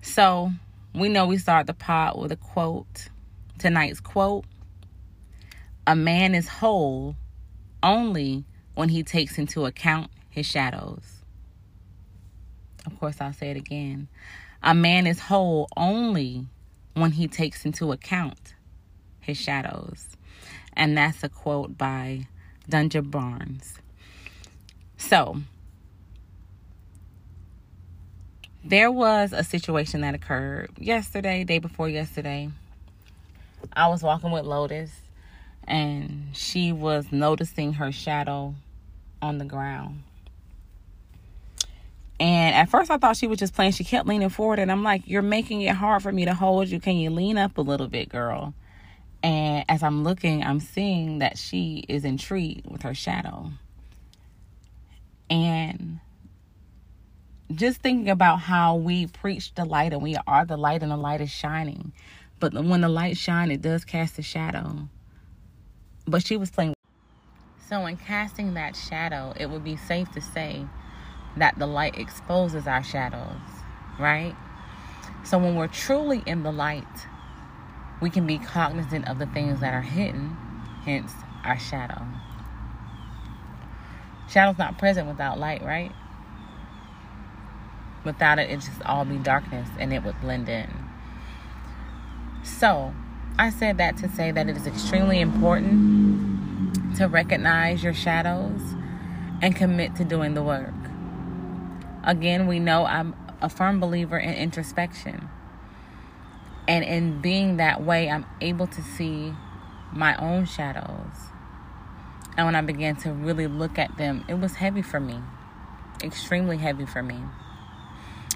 So 0.01 0.51
we 0.93 1.09
know 1.09 1.27
we 1.27 1.37
start 1.37 1.67
the 1.67 1.73
pod 1.73 2.19
with 2.19 2.31
a 2.31 2.37
quote. 2.37 3.09
Tonight's 3.59 3.99
quote 3.99 4.45
A 5.85 5.95
man 5.95 6.33
is 6.33 6.47
whole 6.47 7.15
only 7.83 8.43
when 8.73 8.89
he 8.89 9.03
takes 9.03 9.37
into 9.37 9.65
account 9.65 10.09
his 10.29 10.45
shadows. 10.45 11.20
Of 12.85 12.99
course, 12.99 13.21
I'll 13.21 13.33
say 13.33 13.51
it 13.51 13.57
again. 13.57 14.07
A 14.63 14.73
man 14.73 15.07
is 15.07 15.19
whole 15.19 15.67
only 15.75 16.45
when 16.93 17.11
he 17.11 17.27
takes 17.27 17.65
into 17.65 17.91
account 17.91 18.55
his 19.19 19.37
shadows. 19.37 20.09
And 20.73 20.97
that's 20.97 21.23
a 21.23 21.29
quote 21.29 21.77
by 21.77 22.27
Dunja 22.69 23.09
Barnes. 23.09 23.79
So, 24.97 25.37
there 28.63 28.91
was 28.91 29.33
a 29.33 29.43
situation 29.43 30.01
that 30.01 30.13
occurred 30.13 30.71
yesterday, 30.77 31.43
day 31.43 31.59
before 31.59 31.89
yesterday. 31.89 32.49
I 33.73 33.87
was 33.87 34.03
walking 34.03 34.31
with 34.31 34.45
Lotus 34.45 34.91
and 35.63 36.29
she 36.33 36.71
was 36.71 37.11
noticing 37.11 37.73
her 37.73 37.91
shadow 37.91 38.55
on 39.21 39.37
the 39.37 39.45
ground. 39.45 40.03
And 42.21 42.55
at 42.55 42.69
first, 42.69 42.91
I 42.91 42.97
thought 42.97 43.17
she 43.17 43.25
was 43.25 43.39
just 43.39 43.55
playing. 43.55 43.71
She 43.71 43.83
kept 43.83 44.07
leaning 44.07 44.29
forward, 44.29 44.59
and 44.59 44.71
I'm 44.71 44.83
like, 44.83 45.01
You're 45.07 45.23
making 45.23 45.63
it 45.63 45.75
hard 45.75 46.03
for 46.03 46.11
me 46.11 46.25
to 46.25 46.35
hold 46.35 46.67
you. 46.67 46.79
Can 46.79 46.97
you 46.97 47.09
lean 47.09 47.39
up 47.39 47.57
a 47.57 47.61
little 47.61 47.87
bit, 47.87 48.09
girl? 48.09 48.53
And 49.23 49.65
as 49.67 49.81
I'm 49.81 50.03
looking, 50.03 50.43
I'm 50.43 50.59
seeing 50.59 51.17
that 51.17 51.39
she 51.39 51.83
is 51.89 52.05
intrigued 52.05 52.69
with 52.69 52.83
her 52.83 52.93
shadow. 52.93 53.49
And 55.31 55.99
just 57.51 57.81
thinking 57.81 58.09
about 58.11 58.35
how 58.37 58.75
we 58.75 59.07
preach 59.07 59.55
the 59.55 59.65
light 59.65 59.91
and 59.91 60.03
we 60.03 60.15
are 60.27 60.45
the 60.45 60.57
light 60.57 60.83
and 60.83 60.91
the 60.91 60.97
light 60.97 61.21
is 61.21 61.31
shining. 61.31 61.91
But 62.39 62.53
when 62.53 62.81
the 62.81 62.89
light 62.89 63.17
shines, 63.17 63.51
it 63.51 63.63
does 63.63 63.83
cast 63.83 64.19
a 64.19 64.21
shadow. 64.21 64.87
But 66.05 66.23
she 66.23 66.37
was 66.37 66.51
playing. 66.51 66.75
So, 67.67 67.83
in 67.87 67.97
casting 67.97 68.53
that 68.53 68.75
shadow, 68.75 69.33
it 69.39 69.49
would 69.49 69.63
be 69.63 69.75
safe 69.75 70.11
to 70.11 70.21
say 70.21 70.67
that 71.37 71.57
the 71.57 71.67
light 71.67 71.97
exposes 71.97 72.67
our 72.67 72.83
shadows, 72.83 73.39
right? 73.99 74.35
So 75.23 75.37
when 75.37 75.55
we're 75.55 75.67
truly 75.67 76.23
in 76.25 76.43
the 76.43 76.51
light, 76.51 77.07
we 78.01 78.09
can 78.09 78.25
be 78.25 78.37
cognizant 78.37 79.07
of 79.07 79.19
the 79.19 79.27
things 79.27 79.59
that 79.59 79.73
are 79.73 79.81
hidden, 79.81 80.35
hence 80.83 81.13
our 81.43 81.59
shadow. 81.59 82.01
Shadow's 84.29 84.57
not 84.57 84.77
present 84.77 85.07
without 85.07 85.39
light, 85.39 85.63
right? 85.63 85.91
Without 88.03 88.39
it, 88.39 88.49
it 88.49 88.57
just 88.61 88.81
all 88.83 89.05
be 89.05 89.17
darkness 89.17 89.69
and 89.79 89.93
it 89.93 90.03
would 90.03 90.19
blend 90.21 90.49
in. 90.49 90.69
So, 92.43 92.93
I 93.37 93.49
said 93.49 93.77
that 93.77 93.97
to 93.97 94.09
say 94.09 94.31
that 94.31 94.49
it 94.49 94.57
is 94.57 94.65
extremely 94.65 95.19
important 95.19 96.97
to 96.97 97.07
recognize 97.07 97.83
your 97.83 97.93
shadows 97.93 98.61
and 99.41 99.55
commit 99.55 99.95
to 99.97 100.03
doing 100.05 100.33
the 100.33 100.43
work. 100.43 100.73
Again, 102.03 102.47
we 102.47 102.59
know 102.59 102.85
I'm 102.85 103.15
a 103.41 103.49
firm 103.49 103.79
believer 103.79 104.17
in 104.17 104.33
introspection. 104.33 105.29
And 106.67 106.83
in 106.83 107.21
being 107.21 107.57
that 107.57 107.83
way, 107.83 108.09
I'm 108.09 108.25
able 108.39 108.67
to 108.67 108.81
see 108.81 109.33
my 109.91 110.15
own 110.15 110.45
shadows. 110.45 111.31
And 112.37 112.45
when 112.45 112.55
I 112.55 112.61
began 112.61 112.95
to 112.97 113.11
really 113.11 113.47
look 113.47 113.77
at 113.77 113.97
them, 113.97 114.25
it 114.27 114.35
was 114.35 114.55
heavy 114.55 114.81
for 114.81 114.99
me, 114.99 115.19
extremely 116.03 116.57
heavy 116.57 116.85
for 116.85 117.03
me. 117.03 117.19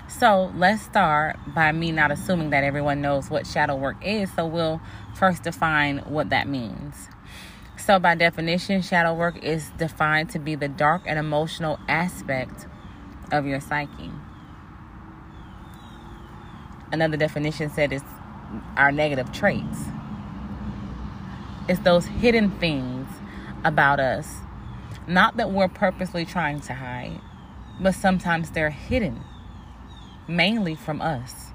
So 0.07 0.51
let's 0.55 0.81
start 0.81 1.37
by 1.53 1.71
me 1.71 1.91
not 1.91 2.11
assuming 2.11 2.51
that 2.51 2.63
everyone 2.63 3.01
knows 3.01 3.29
what 3.29 3.47
shadow 3.47 3.75
work 3.75 3.97
is. 4.05 4.31
So 4.33 4.45
we'll 4.45 4.81
first 5.15 5.43
define 5.43 5.99
what 5.99 6.29
that 6.29 6.47
means. 6.47 7.09
So, 7.77 7.99
by 7.99 8.15
definition, 8.15 8.81
shadow 8.81 9.13
work 9.13 9.43
is 9.43 9.69
defined 9.77 10.29
to 10.31 10.39
be 10.39 10.55
the 10.55 10.69
dark 10.69 11.03
and 11.05 11.19
emotional 11.19 11.77
aspect 11.87 12.67
of 13.31 13.45
your 13.45 13.59
psyche. 13.59 14.11
Another 16.91 17.17
definition 17.17 17.69
said 17.69 17.91
it's 17.91 18.05
our 18.77 18.91
negative 18.91 19.31
traits. 19.31 19.85
It's 21.67 21.79
those 21.79 22.05
hidden 22.05 22.51
things 22.59 23.09
about 23.63 23.99
us, 23.99 24.37
not 25.07 25.37
that 25.37 25.51
we're 25.51 25.67
purposely 25.67 26.25
trying 26.25 26.59
to 26.61 26.73
hide, 26.73 27.19
but 27.79 27.95
sometimes 27.95 28.51
they're 28.51 28.69
hidden, 28.69 29.21
mainly 30.27 30.75
from 30.75 31.01
us. 31.01 31.47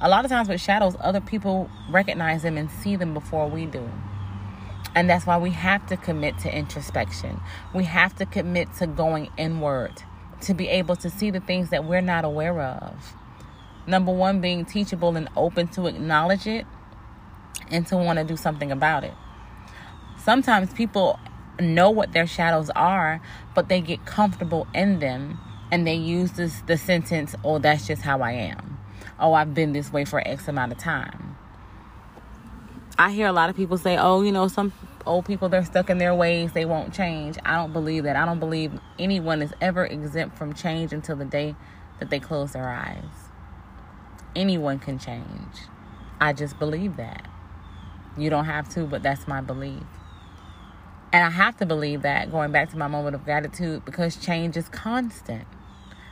A 0.00 0.08
lot 0.08 0.24
of 0.24 0.30
times 0.30 0.48
with 0.48 0.60
shadows, 0.60 0.96
other 1.00 1.20
people 1.20 1.70
recognize 1.88 2.42
them 2.42 2.56
and 2.56 2.70
see 2.70 2.96
them 2.96 3.14
before 3.14 3.48
we 3.48 3.66
do. 3.66 3.88
And 4.94 5.08
that's 5.08 5.26
why 5.26 5.38
we 5.38 5.50
have 5.50 5.86
to 5.86 5.96
commit 5.96 6.38
to 6.38 6.54
introspection. 6.54 7.40
We 7.74 7.84
have 7.84 8.16
to 8.16 8.26
commit 8.26 8.72
to 8.74 8.86
going 8.86 9.30
inward 9.36 10.02
to 10.42 10.54
be 10.54 10.68
able 10.68 10.96
to 10.96 11.10
see 11.10 11.30
the 11.30 11.40
things 11.40 11.70
that 11.70 11.84
we're 11.84 12.00
not 12.00 12.24
aware 12.24 12.60
of. 12.60 13.14
Number 13.86 14.12
one, 14.12 14.40
being 14.40 14.64
teachable 14.64 15.16
and 15.16 15.28
open 15.36 15.68
to 15.68 15.86
acknowledge 15.86 16.46
it 16.46 16.66
and 17.70 17.86
to 17.86 17.96
want 17.96 18.18
to 18.18 18.24
do 18.24 18.36
something 18.36 18.70
about 18.70 19.04
it. 19.04 19.14
Sometimes 20.18 20.72
people 20.72 21.18
know 21.60 21.90
what 21.90 22.12
their 22.12 22.26
shadows 22.26 22.70
are, 22.70 23.20
but 23.54 23.68
they 23.68 23.80
get 23.80 24.04
comfortable 24.04 24.66
in 24.74 24.98
them 24.98 25.38
and 25.70 25.86
they 25.86 25.94
use 25.94 26.32
this 26.32 26.60
the 26.66 26.76
sentence, 26.76 27.34
"Oh, 27.44 27.58
that's 27.58 27.86
just 27.86 28.02
how 28.02 28.20
I 28.20 28.32
am." 28.32 28.78
Oh, 29.18 29.32
I've 29.34 29.54
been 29.54 29.72
this 29.72 29.92
way 29.92 30.04
for 30.04 30.22
X 30.26 30.48
amount 30.48 30.72
of 30.72 30.78
time. 30.78 31.36
I 32.98 33.10
hear 33.12 33.26
a 33.26 33.32
lot 33.32 33.50
of 33.50 33.56
people 33.56 33.78
say, 33.78 33.96
"Oh, 33.96 34.22
you 34.22 34.32
know, 34.32 34.48
some 34.48 34.72
old 35.08 35.24
people 35.24 35.48
they're 35.48 35.64
stuck 35.64 35.90
in 35.90 35.98
their 35.98 36.14
ways, 36.14 36.52
they 36.52 36.64
won't 36.64 36.94
change." 36.94 37.38
I 37.44 37.56
don't 37.56 37.72
believe 37.72 38.04
that. 38.04 38.16
I 38.16 38.24
don't 38.24 38.38
believe 38.38 38.78
anyone 38.98 39.42
is 39.42 39.52
ever 39.60 39.84
exempt 39.84 40.36
from 40.36 40.54
change 40.54 40.92
until 40.92 41.16
the 41.16 41.24
day 41.24 41.56
that 41.98 42.10
they 42.10 42.20
close 42.20 42.52
their 42.52 42.68
eyes. 42.68 43.30
Anyone 44.36 44.78
can 44.78 44.98
change. 44.98 45.66
I 46.20 46.32
just 46.32 46.58
believe 46.58 46.96
that. 46.96 47.26
You 48.16 48.30
don't 48.30 48.44
have 48.44 48.68
to, 48.70 48.84
but 48.84 49.02
that's 49.02 49.26
my 49.26 49.40
belief. 49.40 49.82
And 51.12 51.24
I 51.24 51.30
have 51.30 51.56
to 51.58 51.66
believe 51.66 52.02
that 52.02 52.30
going 52.30 52.52
back 52.52 52.70
to 52.70 52.76
my 52.76 52.86
moment 52.86 53.14
of 53.14 53.24
gratitude 53.24 53.84
because 53.84 54.16
change 54.16 54.56
is 54.56 54.68
constant. 54.68 55.46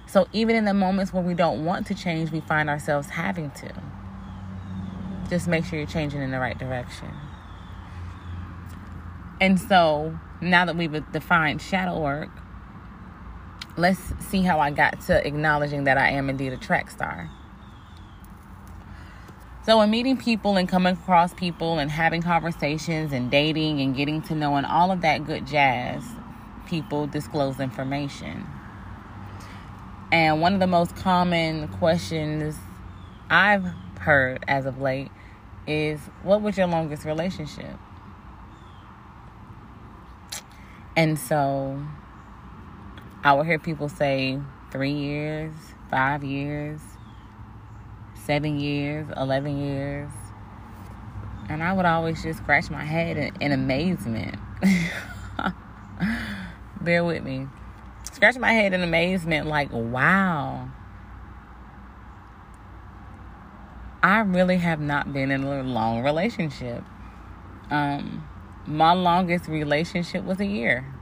So 0.07 0.29
even 0.33 0.57
in 0.57 0.65
the 0.65 0.73
moments 0.73 1.13
where 1.13 1.23
we 1.23 1.35
don't 1.35 1.65
want 1.65 1.87
to 1.89 1.95
change, 1.95 2.31
we 2.31 2.41
find 2.41 2.71
ourselves 2.71 3.09
having 3.11 3.51
to. 3.51 3.73
Just 5.29 5.49
make 5.49 5.65
sure 5.65 5.79
you're 5.79 5.89
changing 5.89 6.23
in 6.23 6.31
the 6.31 6.39
right 6.39 6.57
direction. 6.57 7.13
And 9.41 9.61
so 9.61 10.19
now 10.41 10.65
that 10.65 10.77
we've 10.77 11.13
defined 11.13 11.61
shadow 11.61 12.01
work, 12.01 12.31
let's 13.77 14.01
see 14.27 14.43
how 14.43 14.61
I 14.61 14.71
got 14.71 15.01
to 15.03 15.27
acknowledging 15.27 15.85
that 15.85 15.99
I 15.99 16.11
am 16.11 16.31
indeed 16.31 16.53
a 16.53 16.57
track 16.57 16.91
star. 16.91 17.31
So, 19.65 19.81
in 19.81 19.91
meeting 19.91 20.17
people 20.17 20.57
and 20.57 20.69
coming 20.69 20.93
across 20.93 21.35
people 21.35 21.81
and 21.81 21.91
having 21.91 22.23
conversations 22.23 23.13
and 23.13 23.33
dating 23.33 23.81
and 23.81 23.97
getting 23.97 24.23
to 24.23 24.35
know 24.37 24.55
and 24.55 24.65
all 24.65 24.93
of 24.93 25.01
that 25.01 25.27
good 25.27 25.45
jazz, 25.45 26.05
people 26.67 27.09
disclose 27.09 27.59
information. 27.59 28.47
And 30.13 30.41
one 30.41 30.55
of 30.55 30.61
the 30.61 30.69
most 30.69 30.95
common 30.95 31.67
questions 31.67 32.55
I've 33.29 33.65
heard 33.99 34.45
as 34.47 34.67
of 34.67 34.81
late 34.81 35.11
is 35.67 35.99
what 36.23 36.43
was 36.43 36.57
your 36.57 36.69
longest 36.69 37.05
relationship? 37.05 37.77
And 40.97 41.19
so 41.19 41.79
I 43.23 43.35
would 43.35 43.47
hear 43.47 43.59
people 43.59 43.91
say 43.91 44.41
three 44.71 44.93
years, 44.93 45.53
five 45.91 46.25
years, 46.25 46.81
seven 48.25 48.59
years, 48.59 49.07
11 49.17 49.59
years. 49.59 50.11
And 51.49 51.63
I 51.63 51.75
would 51.75 51.87
always 51.87 52.21
just 52.23 52.41
scratch 52.41 52.71
my 52.71 52.83
head 52.83 53.17
in, 53.17 53.37
in 53.41 53.53
amazement. 53.53 54.35
Bear 56.81 57.05
with 57.05 57.23
me. 57.23 57.47
Scratch 58.13 58.37
my 58.39 58.53
head 58.53 58.73
in 58.73 58.83
amazement, 58.83 59.47
like, 59.47 59.69
wow. 59.73 60.69
I 64.03 64.19
really 64.21 64.57
have 64.57 64.81
not 64.81 65.13
been 65.13 65.31
in 65.31 65.45
a 65.45 65.63
long 65.63 66.03
relationship. 66.03 66.83
Um, 67.71 68.27
my 68.67 68.93
longest 68.93 69.49
relationship 69.49 70.25
was 70.25 70.41
a 70.41 70.47
year. 70.47 70.93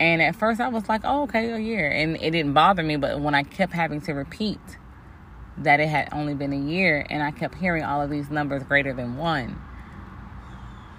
And 0.00 0.22
at 0.22 0.34
first 0.34 0.60
I 0.60 0.68
was 0.68 0.88
like, 0.88 1.02
oh, 1.04 1.22
okay, 1.24 1.50
a 1.50 1.58
year. 1.58 1.90
And 1.90 2.16
it 2.16 2.30
didn't 2.30 2.54
bother 2.54 2.82
me. 2.82 2.96
But 2.96 3.20
when 3.20 3.34
I 3.34 3.42
kept 3.42 3.72
having 3.72 4.00
to 4.02 4.12
repeat 4.12 4.60
that 5.58 5.78
it 5.78 5.88
had 5.88 6.08
only 6.12 6.34
been 6.34 6.52
a 6.52 6.58
year 6.58 7.06
and 7.10 7.22
I 7.22 7.30
kept 7.32 7.56
hearing 7.56 7.84
all 7.84 8.00
of 8.00 8.08
these 8.08 8.30
numbers 8.30 8.62
greater 8.62 8.94
than 8.94 9.18
one, 9.18 9.60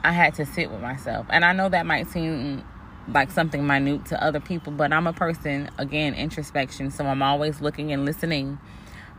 I 0.04 0.12
had 0.12 0.36
to 0.36 0.46
sit 0.46 0.72
with 0.72 0.82
myself. 0.82 1.26
And 1.30 1.44
I 1.44 1.54
know 1.54 1.68
that 1.70 1.86
might 1.86 2.08
seem 2.10 2.64
like 3.08 3.32
something 3.32 3.66
minute 3.66 4.06
to 4.08 4.24
other 4.24 4.40
people, 4.40 4.72
but 4.72 4.94
I'm 4.94 5.08
a 5.08 5.14
person, 5.14 5.70
again, 5.80 6.14
introspection. 6.14 6.92
So 6.92 7.06
I'm 7.06 7.24
always 7.24 7.60
looking 7.60 7.92
and 7.92 8.06
listening 8.06 8.60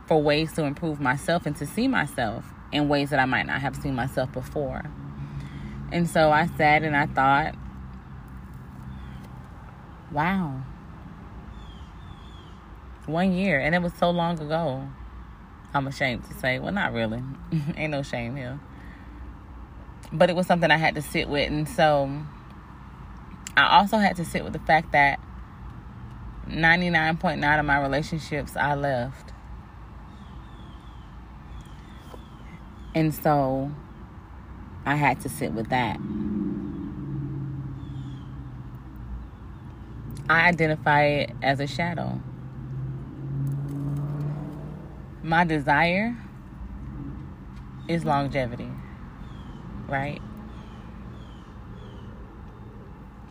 for 0.07 0.21
ways 0.21 0.53
to 0.53 0.63
improve 0.63 0.99
myself 0.99 1.45
and 1.45 1.55
to 1.57 1.65
see 1.65 1.87
myself 1.87 2.45
in 2.71 2.87
ways 2.87 3.09
that 3.09 3.19
I 3.19 3.25
might 3.25 3.45
not 3.45 3.61
have 3.61 3.75
seen 3.75 3.95
myself 3.95 4.31
before. 4.31 4.83
And 5.93 6.09
so 6.09 6.31
I 6.31 6.47
sat 6.57 6.81
and 6.81 6.97
I 6.97 7.05
thought, 7.05 7.53
wow, 10.11 10.63
one 13.05 13.31
year. 13.31 13.59
And 13.59 13.75
it 13.75 13.81
was 13.83 13.93
so 13.93 14.09
long 14.09 14.39
ago. 14.39 14.87
I'm 15.71 15.85
ashamed 15.85 16.25
to 16.25 16.33
say. 16.33 16.57
Well, 16.57 16.73
not 16.73 16.93
really. 16.93 17.21
Ain't 17.77 17.91
no 17.91 18.01
shame 18.01 18.35
here. 18.35 18.59
But 20.11 20.31
it 20.31 20.35
was 20.35 20.47
something 20.47 20.71
I 20.71 20.77
had 20.77 20.95
to 20.95 21.01
sit 21.03 21.29
with. 21.29 21.47
And 21.51 21.69
so 21.69 22.11
I 23.55 23.77
also 23.77 23.97
had 23.97 24.15
to 24.15 24.25
sit 24.25 24.43
with 24.43 24.53
the 24.53 24.59
fact 24.59 24.93
that 24.93 25.19
99.9 26.47 27.59
of 27.59 27.65
my 27.67 27.79
relationships 27.79 28.57
I 28.57 28.73
left. 28.73 29.31
And 32.95 33.13
so 33.13 33.71
I 34.85 34.95
had 34.95 35.21
to 35.21 35.29
sit 35.29 35.53
with 35.53 35.69
that. 35.69 35.97
I 40.29 40.47
identify 40.47 41.03
it 41.03 41.31
as 41.41 41.59
a 41.59 41.67
shadow. 41.67 42.21
my 45.23 45.45
desire 45.45 46.17
is 47.87 48.03
longevity, 48.03 48.69
right? 49.87 50.21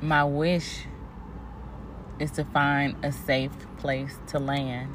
My 0.00 0.24
wish 0.24 0.86
is 2.18 2.30
to 2.32 2.44
find 2.44 2.96
a 3.04 3.12
safe 3.12 3.52
place 3.76 4.18
to 4.28 4.38
land. 4.38 4.90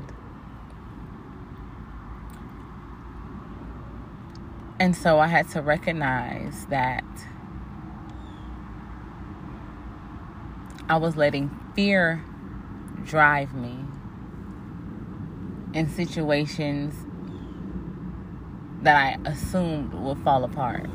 And 4.79 4.95
so 4.95 5.17
I 5.17 5.27
had 5.27 5.49
to 5.49 5.61
recognize 5.61 6.67
that 6.67 7.03
I 10.87 10.97
was 10.97 11.17
letting 11.17 11.49
fear 11.75 12.23
drive 13.03 13.53
me 13.55 13.77
in 15.73 15.89
situations 15.89 16.93
that 18.83 18.95
I 18.95 19.29
assumed 19.29 19.93
would 19.93 20.19
fall 20.19 20.43
apart. 20.43 20.87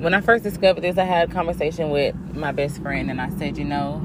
When 0.00 0.12
I 0.12 0.20
first 0.20 0.42
discovered 0.42 0.80
this, 0.80 0.98
I 0.98 1.04
had 1.04 1.30
a 1.30 1.32
conversation 1.32 1.90
with 1.90 2.16
my 2.34 2.52
best 2.52 2.82
friend, 2.82 3.10
and 3.10 3.20
I 3.20 3.30
said, 3.30 3.56
You 3.56 3.64
know, 3.64 4.02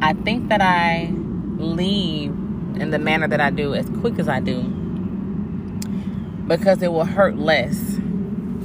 I 0.00 0.12
think 0.12 0.48
that 0.50 0.60
I 0.60 1.10
leave 1.56 2.43
in 2.80 2.90
the 2.90 2.98
manner 2.98 3.28
that 3.28 3.40
I 3.40 3.50
do 3.50 3.74
as 3.74 3.88
quick 4.00 4.18
as 4.18 4.28
I 4.28 4.40
do 4.40 4.62
because 6.46 6.82
it 6.82 6.92
will 6.92 7.04
hurt 7.04 7.36
less 7.36 7.98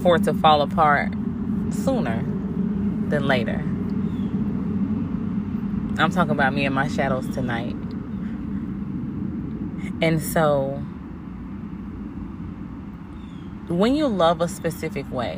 for 0.01 0.17
it 0.17 0.23
to 0.25 0.33
fall 0.33 0.61
apart 0.61 1.13
sooner 1.71 2.21
than 3.09 3.27
later. 3.27 3.63
I'm 6.01 6.11
talking 6.11 6.31
about 6.31 6.53
me 6.53 6.65
and 6.65 6.73
my 6.73 6.87
shadows 6.87 7.27
tonight. 7.33 7.75
And 10.01 10.21
so, 10.21 10.81
when 13.67 13.95
you 13.95 14.07
love 14.07 14.39
a 14.39 14.47
specific 14.47 15.11
way, 15.11 15.37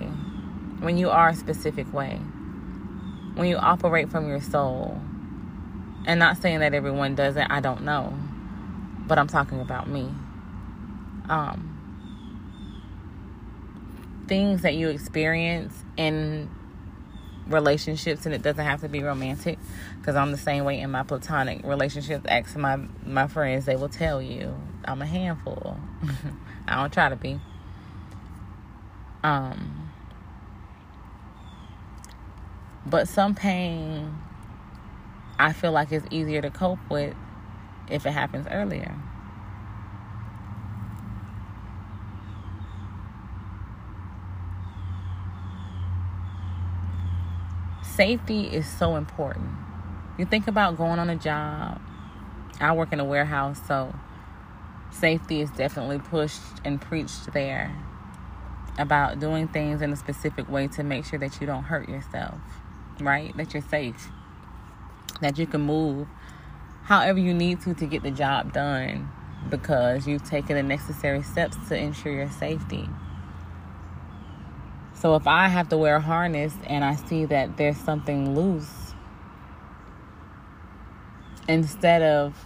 when 0.79 0.97
you 0.97 1.09
are 1.09 1.29
a 1.29 1.35
specific 1.35 1.91
way, 1.91 2.17
when 3.35 3.47
you 3.47 3.57
operate 3.57 4.09
from 4.09 4.27
your 4.27 4.41
soul, 4.41 5.01
and 6.05 6.19
not 6.19 6.37
saying 6.41 6.59
that 6.59 6.73
everyone 6.73 7.15
does 7.15 7.37
it, 7.37 7.47
I 7.49 7.59
don't 7.59 7.83
know, 7.83 8.13
but 9.07 9.17
I'm 9.17 9.27
talking 9.27 9.59
about 9.59 9.87
me. 9.87 10.09
Um, 11.29 11.71
things 14.27 14.61
that 14.61 14.75
you 14.75 14.89
experience 14.89 15.73
in 15.97 16.49
relationships 17.47 18.25
and 18.25 18.33
it 18.33 18.41
doesn't 18.41 18.63
have 18.63 18.81
to 18.81 18.87
be 18.87 19.03
romantic 19.03 19.59
because 19.99 20.15
I'm 20.15 20.31
the 20.31 20.37
same 20.37 20.63
way 20.63 20.79
in 20.79 20.91
my 20.91 21.03
platonic 21.03 21.65
relationships. 21.65 22.25
Ask 22.27 22.55
my 22.55 22.77
my 23.05 23.27
friends, 23.27 23.65
they 23.65 23.75
will 23.75 23.89
tell 23.89 24.21
you 24.21 24.55
I'm 24.85 25.01
a 25.01 25.05
handful. 25.05 25.77
I 26.67 26.77
don't 26.77 26.93
try 26.93 27.09
to 27.09 27.15
be. 27.15 27.39
Um 29.23 29.91
but 32.85 33.07
some 33.07 33.35
pain 33.35 34.17
I 35.37 35.53
feel 35.53 35.71
like 35.71 35.91
it's 35.91 36.05
easier 36.11 36.41
to 36.41 36.49
cope 36.49 36.79
with 36.89 37.15
if 37.89 38.05
it 38.05 38.11
happens 38.11 38.47
earlier. 38.49 38.95
safety 48.01 48.47
is 48.47 48.67
so 48.67 48.95
important. 48.95 49.47
You 50.17 50.25
think 50.25 50.47
about 50.47 50.75
going 50.75 50.97
on 50.97 51.09
a 51.11 51.15
job. 51.15 51.79
I 52.59 52.73
work 52.73 52.91
in 52.93 52.99
a 52.99 53.05
warehouse, 53.05 53.59
so 53.67 53.93
safety 54.89 55.39
is 55.41 55.51
definitely 55.51 55.99
pushed 55.99 56.41
and 56.65 56.81
preached 56.81 57.31
there 57.33 57.71
about 58.79 59.19
doing 59.19 59.47
things 59.47 59.83
in 59.83 59.93
a 59.93 59.95
specific 59.95 60.49
way 60.49 60.67
to 60.69 60.83
make 60.83 61.05
sure 61.05 61.19
that 61.19 61.39
you 61.39 61.45
don't 61.45 61.65
hurt 61.65 61.89
yourself, 61.89 62.39
right? 62.99 63.37
That 63.37 63.53
you're 63.53 63.61
safe, 63.61 64.09
that 65.21 65.37
you 65.37 65.45
can 65.45 65.61
move 65.61 66.07
however 66.83 67.19
you 67.19 67.33
need 67.33 67.61
to 67.61 67.73
to 67.73 67.85
get 67.85 68.03
the 68.03 68.11
job 68.11 68.53
done 68.53 69.09
because 69.49 70.07
you've 70.07 70.23
taken 70.23 70.55
the 70.55 70.63
necessary 70.63 71.23
steps 71.23 71.57
to 71.69 71.77
ensure 71.77 72.13
your 72.13 72.29
safety. 72.29 72.87
So 74.93 75.15
if 75.15 75.25
I 75.25 75.47
have 75.47 75.69
to 75.69 75.77
wear 75.77 75.95
a 75.95 76.01
harness 76.01 76.53
and 76.67 76.83
I 76.83 76.95
see 76.95 77.25
that 77.25 77.57
there's 77.57 77.77
something 77.77 78.35
loose, 78.35 78.93
instead 81.47 82.03
of 82.03 82.45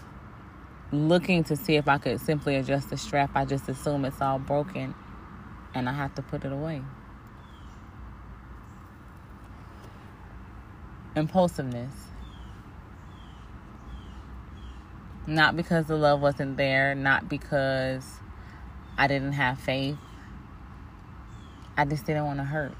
looking 0.91 1.43
to 1.45 1.55
see 1.55 1.75
if 1.75 1.87
I 1.87 1.97
could 1.97 2.21
simply 2.21 2.55
adjust 2.55 2.89
the 2.89 2.97
strap, 2.97 3.31
I 3.35 3.45
just 3.45 3.67
assume 3.67 4.05
it's 4.05 4.21
all 4.21 4.39
broken 4.39 4.95
and 5.73 5.89
I 5.89 5.93
have 5.93 6.15
to 6.15 6.21
put 6.21 6.45
it 6.45 6.51
away. 6.51 6.81
Impulsiveness. 11.15 12.04
Not 15.27 15.55
because 15.55 15.85
the 15.87 15.95
love 15.95 16.21
wasn't 16.21 16.55
there, 16.55 16.93
not 16.93 17.27
because 17.27 18.05
I 18.97 19.07
didn't 19.07 19.33
have 19.33 19.59
faith. 19.59 19.97
I 21.75 21.85
just 21.85 22.05
didn't 22.05 22.25
want 22.25 22.39
to 22.39 22.45
hurt. 22.45 22.73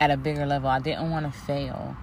At 0.00 0.10
a 0.10 0.16
bigger 0.16 0.46
level, 0.46 0.68
I 0.68 0.80
didn't 0.80 1.10
want 1.10 1.26
to 1.26 1.40
fail. 1.40 1.96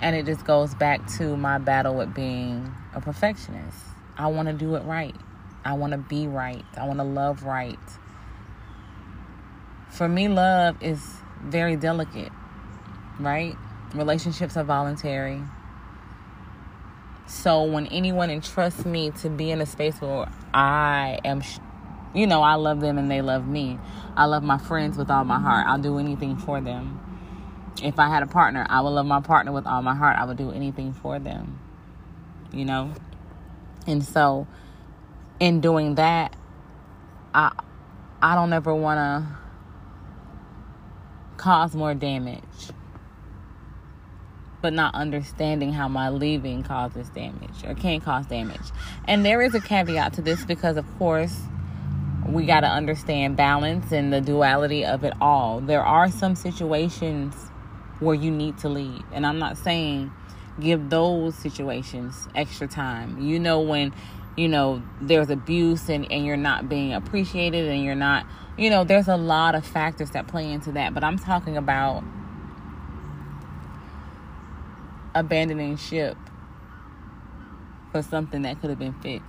And 0.00 0.16
it 0.16 0.24
just 0.24 0.44
goes 0.46 0.74
back 0.74 1.06
to 1.18 1.36
my 1.36 1.58
battle 1.58 1.94
with 1.94 2.14
being 2.14 2.74
a 2.94 3.00
perfectionist. 3.00 3.76
I 4.16 4.28
want 4.28 4.48
to 4.48 4.54
do 4.54 4.74
it 4.74 4.84
right. 4.84 5.14
I 5.64 5.74
want 5.74 5.92
to 5.92 5.98
be 5.98 6.26
right. 6.26 6.64
I 6.76 6.86
want 6.86 6.98
to 6.98 7.04
love 7.04 7.44
right. 7.44 7.78
For 9.90 10.08
me, 10.08 10.28
love 10.28 10.82
is 10.82 11.02
very 11.42 11.76
delicate, 11.76 12.32
right? 13.18 13.54
Relationships 13.94 14.56
are 14.56 14.64
voluntary. 14.64 15.42
So 17.30 17.62
when 17.62 17.86
anyone 17.86 18.28
entrusts 18.28 18.84
me 18.84 19.12
to 19.22 19.30
be 19.30 19.52
in 19.52 19.60
a 19.60 19.66
space 19.66 20.00
where 20.00 20.28
I 20.52 21.20
am, 21.24 21.42
you 22.12 22.26
know, 22.26 22.42
I 22.42 22.56
love 22.56 22.80
them 22.80 22.98
and 22.98 23.08
they 23.08 23.22
love 23.22 23.46
me, 23.46 23.78
I 24.16 24.24
love 24.24 24.42
my 24.42 24.58
friends 24.58 24.98
with 24.98 25.12
all 25.12 25.24
my 25.24 25.38
heart. 25.38 25.64
I'll 25.68 25.78
do 25.78 25.98
anything 25.98 26.36
for 26.36 26.60
them. 26.60 27.00
If 27.84 28.00
I 28.00 28.08
had 28.08 28.24
a 28.24 28.26
partner, 28.26 28.66
I 28.68 28.80
would 28.80 28.90
love 28.90 29.06
my 29.06 29.20
partner 29.20 29.52
with 29.52 29.64
all 29.64 29.80
my 29.80 29.94
heart. 29.94 30.18
I 30.18 30.24
would 30.24 30.38
do 30.38 30.50
anything 30.50 30.92
for 30.92 31.20
them, 31.20 31.60
you 32.52 32.64
know? 32.64 32.92
And 33.86 34.04
so 34.04 34.48
in 35.38 35.60
doing 35.60 35.94
that, 35.94 36.34
I 37.32 37.52
I 38.20 38.34
don't 38.34 38.52
ever 38.52 38.74
want 38.74 38.98
to 38.98 39.38
cause 41.36 41.76
more 41.76 41.94
damage 41.94 42.42
but 44.60 44.72
not 44.72 44.94
understanding 44.94 45.72
how 45.72 45.88
my 45.88 46.08
leaving 46.08 46.62
causes 46.62 47.08
damage 47.10 47.64
or 47.66 47.74
can 47.74 48.00
cause 48.00 48.26
damage. 48.26 48.72
And 49.06 49.24
there 49.24 49.40
is 49.40 49.54
a 49.54 49.60
caveat 49.60 50.12
to 50.14 50.22
this 50.22 50.44
because, 50.44 50.76
of 50.76 50.86
course, 50.98 51.42
we 52.26 52.46
got 52.46 52.60
to 52.60 52.68
understand 52.68 53.36
balance 53.36 53.92
and 53.92 54.12
the 54.12 54.20
duality 54.20 54.84
of 54.84 55.04
it 55.04 55.14
all. 55.20 55.60
There 55.60 55.84
are 55.84 56.10
some 56.10 56.34
situations 56.34 57.34
where 57.98 58.14
you 58.14 58.30
need 58.30 58.58
to 58.58 58.68
leave, 58.68 59.02
and 59.12 59.26
I'm 59.26 59.38
not 59.38 59.58
saying 59.58 60.12
give 60.60 60.90
those 60.90 61.34
situations 61.34 62.28
extra 62.34 62.68
time. 62.68 63.20
You 63.20 63.38
know, 63.38 63.60
when 63.60 63.94
you 64.36 64.48
know 64.48 64.82
there's 65.00 65.30
abuse 65.30 65.88
and, 65.88 66.10
and 66.10 66.24
you're 66.24 66.36
not 66.36 66.68
being 66.68 66.92
appreciated 66.92 67.68
and 67.68 67.82
you're 67.84 67.94
not, 67.94 68.26
you 68.56 68.70
know, 68.70 68.84
there's 68.84 69.08
a 69.08 69.16
lot 69.16 69.54
of 69.54 69.66
factors 69.66 70.10
that 70.10 70.28
play 70.28 70.50
into 70.50 70.72
that, 70.72 70.94
but 70.94 71.02
I'm 71.02 71.18
talking 71.18 71.56
about 71.56 72.04
abandoning 75.14 75.76
ship 75.76 76.16
for 77.92 78.02
something 78.02 78.42
that 78.42 78.60
could 78.60 78.70
have 78.70 78.78
been 78.78 78.94
fixed. 79.00 79.26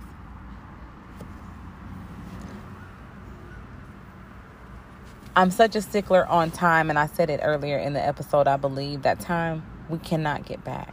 I'm 5.34 5.50
such 5.50 5.74
a 5.76 5.80
stickler 5.82 6.26
on 6.26 6.50
time, 6.50 6.90
and 6.90 6.98
I 6.98 7.06
said 7.06 7.30
it 7.30 7.40
earlier 7.42 7.78
in 7.78 7.94
the 7.94 8.04
episode. 8.04 8.46
I 8.46 8.58
believe 8.58 9.02
that 9.02 9.18
time 9.18 9.64
we 9.88 9.98
cannot 9.98 10.44
get 10.44 10.62
back. 10.62 10.92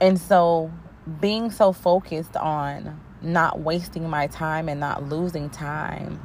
And 0.00 0.18
so, 0.18 0.72
being 1.20 1.50
so 1.50 1.72
focused 1.72 2.36
on 2.36 2.98
not 3.20 3.60
wasting 3.60 4.08
my 4.08 4.26
time 4.26 4.70
and 4.70 4.80
not 4.80 5.06
losing 5.06 5.50
time, 5.50 6.18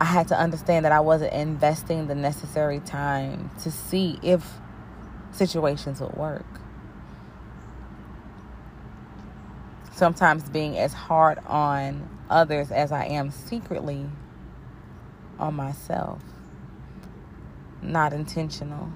I 0.00 0.06
had 0.06 0.28
to 0.28 0.38
understand 0.38 0.86
that 0.86 0.92
I 0.92 1.00
wasn't 1.00 1.34
investing 1.34 2.06
the 2.06 2.14
necessary 2.14 2.80
time 2.80 3.50
to 3.62 3.70
see 3.70 4.18
if 4.22 4.42
situations 5.38 6.00
would 6.00 6.16
work. 6.16 6.44
Sometimes 9.92 10.48
being 10.50 10.76
as 10.78 10.92
hard 10.92 11.38
on 11.46 12.08
others 12.28 12.70
as 12.70 12.92
I 12.92 13.04
am 13.06 13.30
secretly 13.30 14.06
on 15.38 15.54
myself. 15.54 16.20
Not 17.80 18.12
intentional. 18.12 18.90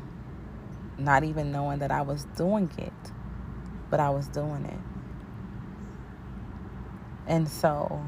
Not 0.98 1.24
even 1.24 1.52
knowing 1.52 1.78
that 1.78 1.90
I 1.90 2.02
was 2.02 2.24
doing 2.36 2.70
it, 2.76 2.92
but 3.90 4.00
I 4.00 4.10
was 4.10 4.28
doing 4.28 4.64
it. 4.64 4.78
And 7.26 7.48
so 7.48 8.04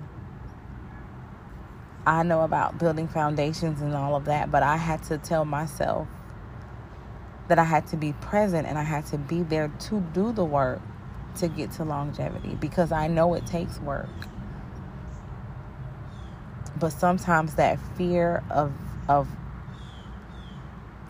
I 2.07 2.23
know 2.23 2.43
about 2.43 2.79
building 2.79 3.09
foundations 3.09 3.81
and 3.81 3.95
all 3.95 4.15
of 4.15 4.27
that, 4.27 4.51
but 4.51 4.63
I 4.63 4.77
had 4.77 5.03
to 5.05 5.19
tell 5.19 5.45
myself 5.45 6.07
that 7.49 7.59
I 7.59 7.65
had 7.65 7.87
to 7.89 7.97
be 7.97 8.13
present 8.15 8.67
and 8.67 8.79
I 8.79 8.83
had 8.83 9.07
to 9.07 9.19
be 9.19 9.43
there 9.43 9.69
to 9.69 10.01
do 10.13 10.33
the 10.33 10.45
work 10.45 10.81
to 11.37 11.49
get 11.49 11.73
to 11.73 11.85
longevity 11.85 12.55
because 12.55 12.93
I 12.93 13.09
know 13.09 13.35
it 13.35 13.47
takes 13.47 13.79
work. 13.81 14.09
But 16.79 16.91
sometimes 16.91 17.55
that 17.55 17.79
fear 17.97 18.43
of 18.51 18.73
of 19.09 19.29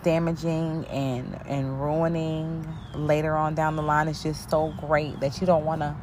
damaging 0.02 0.84
and 0.86 1.38
and 1.46 1.80
ruining 1.80 2.66
later 2.94 3.34
on 3.34 3.54
down 3.54 3.76
the 3.76 3.82
line 3.82 4.08
is 4.08 4.22
just 4.22 4.50
so 4.50 4.74
great 4.78 5.20
that 5.20 5.40
you 5.40 5.46
don't 5.46 5.64
want 5.64 5.80
to 5.80 5.96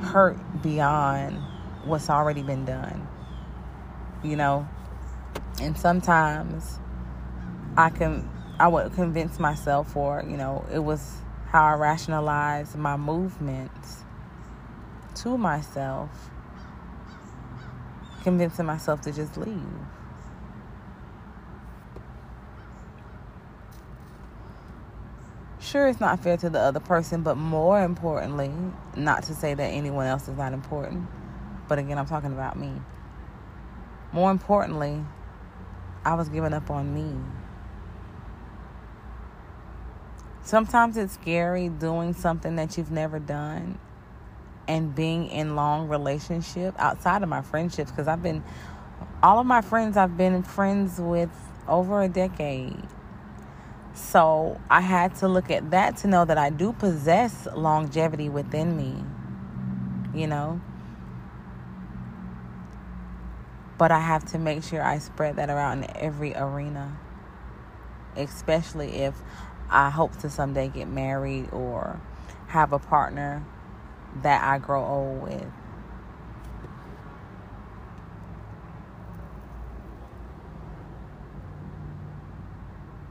hurt 0.00 0.38
beyond 0.62 1.38
what's 1.84 2.10
already 2.10 2.42
been 2.42 2.64
done. 2.64 3.06
You 4.22 4.36
know? 4.36 4.68
And 5.60 5.78
sometimes 5.78 6.78
I 7.76 7.90
can 7.90 8.28
I 8.58 8.68
would 8.68 8.94
convince 8.94 9.38
myself, 9.38 9.94
or, 9.94 10.24
you 10.26 10.36
know, 10.36 10.64
it 10.72 10.78
was 10.78 11.18
how 11.48 11.64
I 11.64 11.74
rationalized 11.74 12.76
my 12.76 12.96
movements 12.96 14.04
to 15.16 15.36
myself, 15.36 16.10
convincing 18.22 18.64
myself 18.64 19.02
to 19.02 19.12
just 19.12 19.36
leave. 19.36 19.60
Sure, 25.58 25.88
it's 25.88 26.00
not 26.00 26.20
fair 26.20 26.36
to 26.38 26.48
the 26.48 26.60
other 26.60 26.80
person, 26.80 27.22
but 27.22 27.36
more 27.36 27.82
importantly, 27.82 28.52
not 28.94 29.24
to 29.24 29.34
say 29.34 29.52
that 29.52 29.64
anyone 29.64 30.06
else 30.06 30.28
is 30.28 30.36
not 30.36 30.52
important, 30.52 31.06
but 31.68 31.78
again, 31.78 31.98
I'm 31.98 32.06
talking 32.06 32.32
about 32.32 32.58
me. 32.58 32.72
More 34.12 34.30
importantly, 34.30 35.04
I 36.04 36.14
was 36.14 36.28
giving 36.28 36.54
up 36.54 36.70
on 36.70 36.94
me. 36.94 37.18
Sometimes 40.46 40.96
it's 40.96 41.14
scary 41.14 41.68
doing 41.68 42.14
something 42.14 42.54
that 42.54 42.78
you've 42.78 42.92
never 42.92 43.18
done 43.18 43.80
and 44.68 44.94
being 44.94 45.26
in 45.26 45.56
long 45.56 45.88
relationship 45.88 46.72
outside 46.78 47.24
of 47.24 47.28
my 47.28 47.42
friendships 47.42 47.90
because 47.90 48.06
I've 48.06 48.22
been 48.22 48.44
all 49.24 49.40
of 49.40 49.46
my 49.46 49.60
friends 49.60 49.96
I've 49.96 50.16
been 50.16 50.44
friends 50.44 51.00
with 51.00 51.30
over 51.66 52.00
a 52.00 52.08
decade. 52.08 52.80
So 53.92 54.60
I 54.70 54.82
had 54.82 55.16
to 55.16 55.26
look 55.26 55.50
at 55.50 55.72
that 55.72 55.96
to 55.98 56.06
know 56.06 56.24
that 56.24 56.38
I 56.38 56.50
do 56.50 56.72
possess 56.72 57.48
longevity 57.52 58.28
within 58.28 58.76
me. 58.76 59.02
You 60.16 60.28
know? 60.28 60.60
But 63.78 63.90
I 63.90 63.98
have 63.98 64.24
to 64.26 64.38
make 64.38 64.62
sure 64.62 64.80
I 64.80 64.98
spread 64.98 65.34
that 65.36 65.50
around 65.50 65.82
in 65.82 65.96
every 65.96 66.36
arena. 66.36 66.96
Especially 68.14 69.02
if 69.02 69.20
I 69.70 69.90
hope 69.90 70.16
to 70.18 70.30
someday 70.30 70.68
get 70.68 70.88
married 70.88 71.50
or 71.52 72.00
have 72.48 72.72
a 72.72 72.78
partner 72.78 73.44
that 74.22 74.42
I 74.42 74.58
grow 74.58 74.84
old 74.84 75.22
with. 75.22 75.52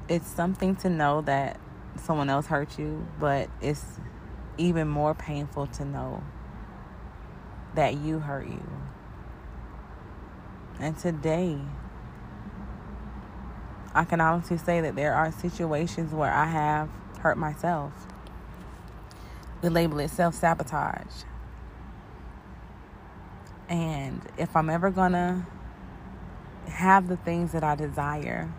it's 0.07 0.27
something 0.27 0.75
to 0.77 0.89
know 0.89 1.21
that 1.21 1.59
someone 1.97 2.29
else 2.29 2.47
hurt 2.47 2.77
you, 2.77 3.07
but 3.19 3.49
it's 3.61 3.83
even 4.57 4.87
more 4.87 5.13
painful 5.13 5.67
to 5.67 5.85
know 5.85 6.23
that 7.73 7.95
you 7.95 8.19
hurt 8.19 8.47
you. 8.47 8.69
And 10.79 10.97
today, 10.97 11.57
I 13.95 14.03
can 14.03 14.19
honestly 14.19 14.57
say 14.57 14.81
that 14.81 14.97
there 14.97 15.13
are 15.13 15.31
situations 15.31 16.13
where 16.13 16.31
I 16.31 16.47
have 16.47 16.89
hurt 17.21 17.37
myself. 17.37 17.93
We 19.61 19.69
label 19.69 19.99
it 19.99 20.09
self 20.09 20.35
sabotage. 20.35 21.23
And 23.69 24.21
if 24.37 24.53
I'm 24.53 24.69
ever 24.69 24.91
gonna 24.91 25.47
have 26.67 27.07
the 27.07 27.15
things 27.15 27.53
that 27.53 27.63
I 27.63 27.75
desire, 27.75 28.51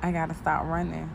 I 0.00 0.10
gotta 0.10 0.34
stop 0.34 0.64
running. 0.64 1.10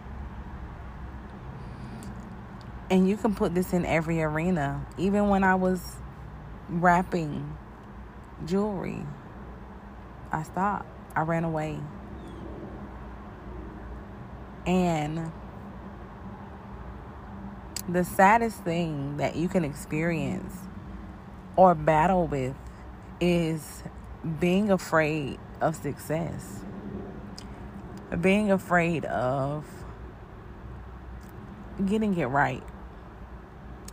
And 2.91 3.10
you 3.10 3.17
can 3.17 3.34
put 3.34 3.56
this 3.56 3.73
in 3.73 3.84
every 3.84 4.21
arena. 4.21 4.86
Even 4.99 5.30
when 5.30 5.43
I 5.43 5.56
was 5.56 5.95
wrapping 6.69 7.58
jewelry, 8.45 9.04
I 10.32 10.43
stopped. 10.43 10.99
I 11.15 11.22
ran 11.22 11.43
away. 11.43 11.80
And 14.65 15.32
the 17.88 18.04
saddest 18.04 18.63
thing 18.63 19.17
that 19.17 19.36
you 19.36 19.48
can 19.48 19.65
experience 19.65 20.56
or 21.56 21.74
battle 21.74 22.28
with 22.28 22.56
is 23.19 23.84
being 24.39 24.72
afraid 24.72 25.39
of 25.60 25.76
success, 25.76 26.63
being 28.22 28.52
afraid 28.52 29.06
of 29.06 29.65
getting 31.86 32.15
it 32.17 32.26
right, 32.26 32.63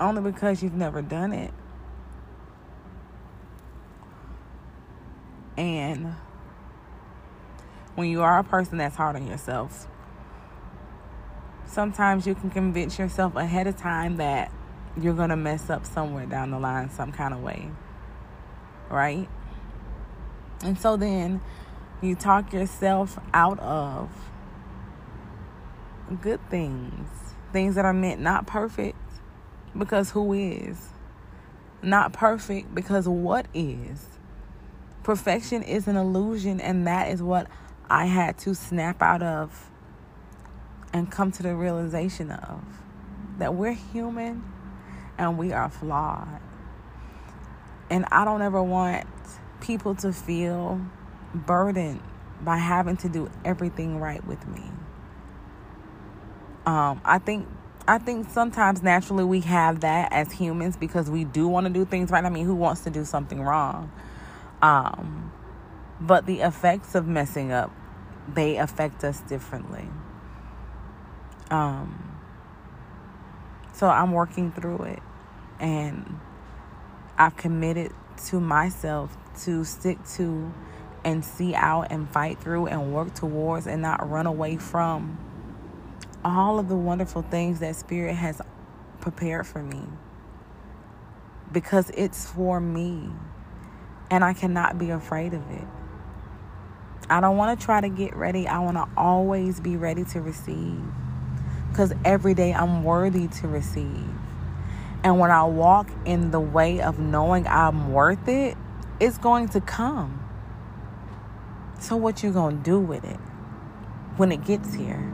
only 0.00 0.20
because 0.31 0.62
you've 0.62 0.74
never 0.74 1.00
done 1.00 1.33
it. 1.33 1.52
And 5.57 6.14
when 7.96 8.09
you 8.09 8.22
are 8.22 8.38
a 8.38 8.44
person 8.44 8.78
that's 8.78 8.94
hard 8.94 9.16
on 9.16 9.26
yourself, 9.26 9.88
sometimes 11.66 12.26
you 12.26 12.35
can 12.35 12.50
convince 12.50 12.98
yourself 12.98 13.35
ahead 13.35 13.66
of 13.66 13.76
time 13.76 14.18
that 14.18 14.52
you're 15.00 15.14
going 15.14 15.30
to 15.30 15.37
mess 15.37 15.68
up 15.68 15.85
somewhere 15.85 16.26
down 16.26 16.50
the 16.50 16.59
line, 16.59 16.90
some 16.90 17.11
kind 17.11 17.35
of 17.35 17.42
way. 17.42 17.70
Right? 18.90 19.28
And 20.62 20.78
so 20.78 20.96
then 20.96 21.40
you 22.00 22.14
talk 22.14 22.52
yourself 22.52 23.18
out 23.35 23.59
of 23.61 24.11
good 26.20 26.40
things, 26.50 27.09
things 27.52 27.74
that 27.74 27.85
are 27.85 27.92
meant 27.92 28.20
not 28.20 28.46
perfect 28.46 28.98
because 29.76 30.11
who 30.11 30.32
is? 30.32 30.88
Not 31.82 32.12
perfect 32.12 32.74
because 32.74 33.09
what 33.09 33.46
is? 33.54 34.06
Perfection 35.02 35.62
is 35.62 35.87
an 35.87 35.96
illusion, 35.96 36.61
and 36.61 36.87
that 36.87 37.11
is 37.11 37.22
what 37.22 37.46
I 37.88 38.07
had 38.07 38.38
to 38.38 38.55
snap 38.55 39.01
out 39.03 39.22
of 39.22 39.70
and 40.92 41.11
come 41.11 41.31
to 41.33 41.42
the 41.42 41.55
realization 41.55 42.31
of 42.31 42.62
that 43.38 43.55
we're 43.55 43.72
human 43.72 44.44
and 45.18 45.38
we 45.38 45.53
are 45.53 45.68
flawed. 45.68 46.40
And 47.90 48.05
I 48.11 48.25
don't 48.25 48.42
ever 48.42 48.62
want 48.62 49.07
people 49.61 49.94
to 49.96 50.12
feel 50.12 50.81
burdened 51.35 52.03
by 52.40 52.59
having 52.59 52.96
to 52.99 53.09
do 53.09 53.31
everything 53.44 54.01
right 54.01 54.25
with 54.27 54.46
me. 54.49 54.62
Um, 56.66 57.01
I 57.05 57.18
think 57.18 57.46
I 57.88 57.99
think 57.99 58.29
sometimes 58.31 58.83
naturally 58.83 59.22
we 59.22 59.40
have 59.42 59.81
that 59.81 60.12
as 60.12 60.33
humans 60.33 60.77
because 60.77 61.09
we 61.09 61.25
do 61.25 61.46
want 61.46 61.66
to 61.68 61.72
do 61.72 61.85
things 61.85 62.11
right. 62.11 62.25
I 62.25 62.31
mean, 62.31 62.44
who 62.44 62.57
wants 62.57 62.81
to 62.83 62.90
do 62.90 63.05
something 63.05 63.40
wrong? 63.40 63.92
Um, 64.61 65.26
but 66.00 66.26
the 66.26 66.40
effects 66.40 66.94
of 66.94 67.06
messing 67.06 67.52
up, 67.52 67.72
they 68.28 68.56
affect 68.56 69.04
us 69.04 69.20
differently. 69.20 69.88
Um, 71.50 72.18
so 73.72 73.88
I'm 73.88 74.12
working 74.12 74.52
through 74.52 74.82
it 74.85 75.02
and 75.61 76.18
I've 77.18 77.37
committed 77.37 77.92
to 78.26 78.40
myself 78.40 79.16
to 79.44 79.64
stick 79.64 79.98
to 80.16 80.52
and 81.04 81.24
see 81.24 81.54
out 81.54 81.88
and 81.90 82.09
fight 82.11 82.40
through 82.40 82.66
and 82.66 82.92
work 82.92 83.14
towards 83.14 83.66
and 83.66 83.80
not 83.82 84.09
run 84.09 84.26
away 84.26 84.56
from 84.56 85.18
all 86.24 86.59
of 86.59 86.68
the 86.68 86.74
wonderful 86.74 87.22
things 87.22 87.61
that 87.61 87.76
Spirit 87.76 88.14
has 88.14 88.40
prepared 89.00 89.46
for 89.46 89.62
me 89.62 89.82
because 91.52 91.90
it's 91.90 92.28
for 92.28 92.61
me 92.61 93.11
and 94.11 94.24
I 94.24 94.32
cannot 94.32 94.78
be 94.78 94.90
afraid 94.90 95.35
of 95.35 95.48
it. 95.50 95.66
I 97.09 97.20
don't 97.20 97.37
want 97.37 97.59
to 97.59 97.64
try 97.64 97.80
to 97.80 97.88
get 97.88 98.16
ready. 98.16 98.48
I 98.48 98.59
want 98.59 98.76
to 98.76 98.88
always 98.96 99.61
be 99.61 99.76
ready 99.76 100.04
to 100.06 100.20
receive 100.20 100.82
because 101.70 101.92
every 102.04 102.35
day 102.35 102.52
I'm 102.52 102.85
worthy 102.85 103.28
to 103.28 103.48
receive. 103.48 104.09
And 105.04 105.20
when 105.20 105.30
I 105.30 105.44
walk 105.44 105.88
in 106.04 106.30
the 106.30 106.40
way 106.40 106.80
of 106.80 106.98
knowing 106.98 107.46
I'm 107.46 107.92
worth 107.92 108.26
it, 108.28 108.56
it's 108.98 109.18
going 109.18 109.48
to 109.50 109.61
come. 109.61 110.22
So 111.78 111.96
what 111.96 112.22
you 112.22 112.32
going 112.32 112.59
to 112.59 112.62
do 112.62 112.80
with 112.80 113.04
it 113.04 113.20
when 114.16 114.32
it 114.32 114.44
gets 114.44 114.74
here? 114.74 115.12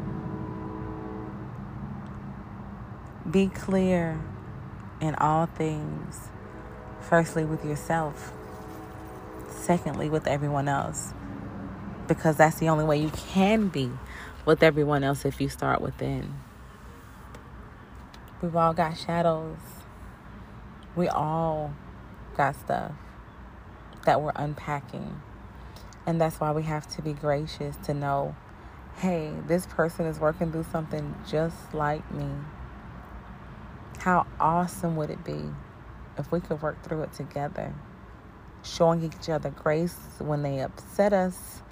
Be 3.28 3.48
clear 3.48 4.20
in 5.00 5.14
all 5.16 5.46
things. 5.46 6.28
Firstly 7.00 7.44
with 7.44 7.64
yourself. 7.64 8.32
Secondly 9.50 10.08
with 10.08 10.26
everyone 10.26 10.68
else. 10.68 11.12
Because 12.14 12.36
that's 12.36 12.58
the 12.58 12.68
only 12.68 12.84
way 12.84 12.98
you 12.98 13.10
can 13.10 13.68
be 13.68 13.90
with 14.44 14.62
everyone 14.62 15.02
else 15.02 15.24
if 15.24 15.40
you 15.40 15.48
start 15.48 15.80
within. 15.80 16.34
We've 18.42 18.54
all 18.54 18.74
got 18.74 18.98
shadows. 18.98 19.56
We 20.94 21.08
all 21.08 21.72
got 22.36 22.56
stuff 22.56 22.92
that 24.04 24.20
we're 24.20 24.32
unpacking. 24.36 25.22
And 26.04 26.20
that's 26.20 26.38
why 26.38 26.52
we 26.52 26.64
have 26.64 26.86
to 26.96 27.02
be 27.02 27.12
gracious 27.12 27.76
to 27.84 27.94
know 27.94 28.36
hey, 28.96 29.32
this 29.46 29.64
person 29.64 30.04
is 30.04 30.20
working 30.20 30.52
through 30.52 30.66
something 30.70 31.14
just 31.26 31.72
like 31.72 32.08
me. 32.12 32.28
How 33.98 34.26
awesome 34.38 34.96
would 34.96 35.08
it 35.08 35.24
be 35.24 35.40
if 36.18 36.30
we 36.30 36.40
could 36.40 36.60
work 36.60 36.82
through 36.82 37.02
it 37.04 37.12
together? 37.14 37.72
Showing 38.62 39.02
each 39.02 39.30
other 39.30 39.48
grace 39.48 39.96
when 40.18 40.42
they 40.42 40.60
upset 40.60 41.14
us 41.14 41.62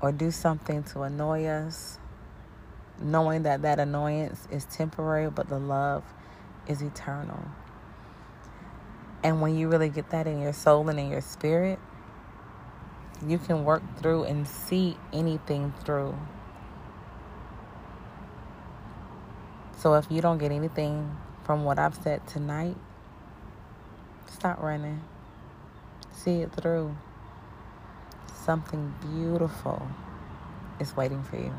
or 0.00 0.12
do 0.12 0.30
something 0.30 0.82
to 0.84 1.02
annoy 1.02 1.46
us 1.46 1.98
knowing 3.00 3.44
that 3.44 3.62
that 3.62 3.78
annoyance 3.78 4.46
is 4.50 4.64
temporary, 4.64 5.30
but 5.30 5.48
the 5.48 5.58
love 5.58 6.04
is 6.66 6.82
eternal. 6.82 7.42
And 9.22 9.40
when 9.40 9.56
you 9.56 9.68
really 9.68 9.88
get 9.88 10.10
that 10.10 10.26
in 10.26 10.40
your 10.40 10.52
soul 10.52 10.88
and 10.88 10.98
in 10.98 11.10
your 11.10 11.20
spirit, 11.20 11.78
you 13.26 13.38
can 13.38 13.64
work 13.64 13.82
through 13.98 14.24
and 14.24 14.46
see 14.46 14.96
anything 15.12 15.72
through. 15.84 16.16
So 19.76 19.94
if 19.94 20.10
you 20.10 20.20
don't 20.20 20.38
get 20.38 20.52
anything 20.52 21.16
from 21.44 21.64
what 21.64 21.78
I've 21.78 21.94
said 21.94 22.26
tonight, 22.26 22.76
stop 24.26 24.60
running. 24.60 25.02
See 26.12 26.42
it 26.42 26.52
through. 26.52 26.96
Something 28.48 28.94
beautiful 29.02 29.86
is 30.80 30.96
waiting 30.96 31.22
for 31.22 31.36
you. 31.36 31.52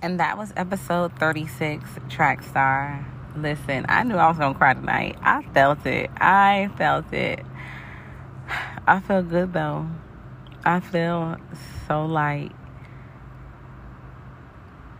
And 0.00 0.18
that 0.18 0.38
was 0.38 0.54
episode 0.56 1.12
36, 1.18 1.84
Track 2.08 2.42
Star. 2.42 3.06
Listen, 3.36 3.84
I 3.90 4.02
knew 4.02 4.14
I 4.14 4.28
was 4.28 4.38
going 4.38 4.54
to 4.54 4.58
cry 4.58 4.72
tonight. 4.72 5.18
I 5.20 5.42
felt 5.52 5.84
it. 5.84 6.08
I 6.16 6.70
felt 6.78 7.12
it. 7.12 7.44
I 8.86 9.00
feel 9.00 9.22
good 9.22 9.52
though. 9.52 9.86
I 10.64 10.80
feel 10.80 11.36
so 11.86 12.06
light. 12.06 12.52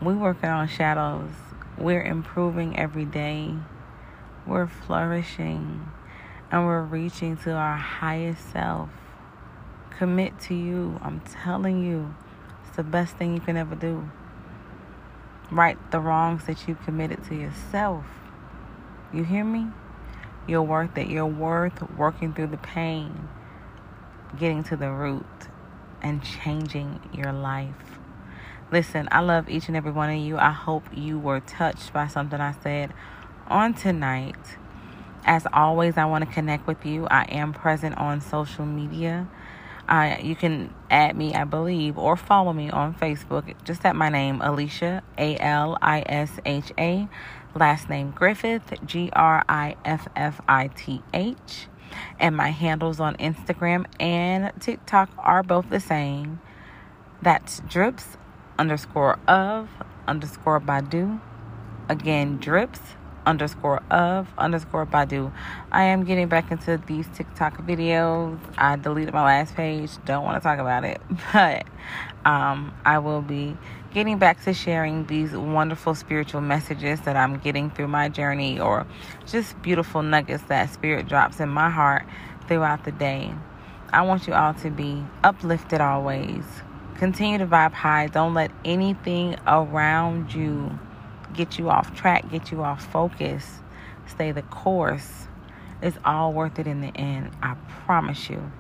We're 0.03 0.19
working 0.19 0.51
on 0.51 0.69
shadows. 0.69 1.31
We're 1.79 2.05
improving 2.05 2.79
every 2.79 3.07
day. 3.07 3.55
We're 4.47 4.67
flourishing. 4.67 5.93
And 6.51 6.67
we're 6.67 6.83
reaching 6.83 7.37
to 7.39 7.53
our 7.53 7.77
highest 7.77 8.53
self. 8.53 8.91
Commit 9.91 10.39
to 10.41 10.55
you. 10.55 10.99
I'm 11.03 11.21
telling 11.21 11.85
you, 11.85 12.15
it's 12.67 12.77
the 12.77 12.83
best 12.83 13.17
thing 13.17 13.35
you 13.35 13.41
can 13.41 13.57
ever 13.57 13.75
do 13.75 14.11
right 15.51 15.79
the 15.91 16.01
wrongs 16.01 16.45
that 16.47 16.69
you've 16.69 16.83
committed 16.85 17.25
to 17.25 17.35
yourself. 17.35 18.05
You 19.13 19.25
hear 19.25 19.45
me? 19.45 19.67
You're 20.47 20.63
worth 20.63 20.97
it. 20.99 21.09
You're 21.09 21.27
worth 21.27 21.83
working 21.97 22.35
through 22.35 22.49
the 22.49 22.59
pain. 22.59 23.29
getting 24.39 24.63
to 24.65 24.77
the 24.77 24.91
root 24.91 25.27
and 26.03 26.23
changing 26.23 27.01
your 27.15 27.33
life. 27.33 27.99
Listen, 28.71 29.09
I 29.11 29.21
love 29.21 29.49
each 29.49 29.69
and 29.69 29.77
every 29.77 29.93
one 29.93 30.11
of 30.11 30.19
you. 30.19 30.37
I 30.39 30.51
hope 30.51 30.85
you 30.95 31.19
were 31.19 31.41
touched 31.41 31.93
by 31.93 32.07
something 32.09 32.41
I 32.41 32.55
said 32.63 32.93
on 33.49 33.75
tonight. 33.75 34.37
As 35.29 35.47
always, 35.53 35.99
I 35.99 36.07
want 36.07 36.27
to 36.27 36.33
connect 36.33 36.67
with 36.67 36.87
you. 36.87 37.07
I 37.07 37.25
am 37.25 37.53
present 37.53 37.99
on 37.99 38.23
social 38.23 38.65
media. 38.65 39.29
Uh, 39.87 40.17
you 40.23 40.35
can 40.35 40.73
add 40.91 41.19
me, 41.19 41.35
I 41.35 41.45
believe, 41.45 41.99
or 41.99 42.17
follow 42.17 42.55
me 42.55 42.71
on 42.71 42.95
Facebook. 42.95 43.55
Just 43.63 43.85
at 43.85 43.95
my 43.95 44.09
name, 44.09 44.39
Alisha, 44.39 45.03
A 45.19 45.37
L 45.37 45.77
I 45.83 46.03
S 46.07 46.41
H 46.47 46.73
A. 46.79 47.09
Last 47.55 47.91
name 47.91 48.11
Griffith, 48.11 48.73
G 48.87 49.11
R 49.13 49.45
I 49.47 49.77
F 49.85 50.09
F 50.17 50.41
I 50.49 50.69
T 50.69 51.03
H. 51.13 51.67
And 52.19 52.35
my 52.35 52.49
handles 52.49 52.99
on 52.99 53.15
Instagram 53.17 53.85
and 54.01 54.51
TikTok 54.59 55.11
are 55.19 55.43
both 55.43 55.69
the 55.69 55.81
same. 55.81 56.41
That's 57.21 57.61
drips 57.69 58.17
underscore 58.59 59.19
of 59.29 59.69
underscore 60.07 60.59
Badu. 60.59 61.21
Again, 61.87 62.39
drips 62.39 62.81
underscore 63.29 63.83
of 63.91 64.27
underscore 64.39 64.87
Badu. 64.87 65.31
I 65.71 65.85
am 65.85 66.05
getting 66.05 66.29
back 66.29 66.51
into 66.51 66.81
these 66.87 67.07
TikTok 67.15 67.59
videos. 67.59 68.39
I 68.57 68.77
deleted 68.77 69.13
my 69.13 69.25
last 69.25 69.55
page. 69.55 69.91
Don't 70.07 70.25
want 70.25 70.37
to 70.37 70.41
talk 70.41 70.59
about 70.59 70.85
it, 70.85 71.01
but 71.33 71.67
um, 72.25 72.73
I 72.85 72.99
will 72.99 73.21
be 73.21 73.57
getting 73.93 74.19
back 74.19 74.43
to 74.45 74.55
sharing 74.55 75.07
these 75.07 75.33
wonderful 75.33 75.95
spiritual 75.95 76.41
messages 76.41 77.03
that 77.03 77.17
I'm 77.17 77.39
getting 77.39 77.71
through 77.71 77.89
my 77.89 78.09
journey, 78.09 78.59
or 78.59 78.87
just 79.27 79.61
beautiful 79.61 80.03
nuggets 80.03 80.45
that 80.45 80.73
Spirit 80.73 81.07
drops 81.07 81.39
in 81.39 81.51
my 81.51 81.69
heart 81.69 82.07
throughout 82.49 82.85
the 82.85 82.93
day. 82.93 83.33
I 83.93 84.03
want 84.03 84.27
you 84.27 84.33
all 84.33 84.55
to 84.55 84.71
be 84.71 85.05
uplifted 85.23 85.81
always. 85.81 86.45
Continue 86.97 87.39
to 87.39 87.47
vibe 87.47 87.73
high. 87.73 88.07
Don't 88.09 88.35
let 88.35 88.51
anything 88.65 89.37
around 89.47 90.35
you 90.35 90.79
get 91.39 91.57
you 91.57 91.71
off 91.71 91.95
track, 91.95 92.29
get 92.31 92.51
you 92.51 92.65
off 92.65 92.85
focus. 92.93 93.61
Stay 94.09 94.33
the 94.33 94.43
course. 94.43 95.29
It's 95.81 95.97
all 96.05 96.33
worth 96.33 96.59
it 96.59 96.67
in 96.67 96.81
the 96.81 96.89
end. 96.97 97.31
I 97.41 97.55
promise 97.87 98.29
you. 98.29 98.51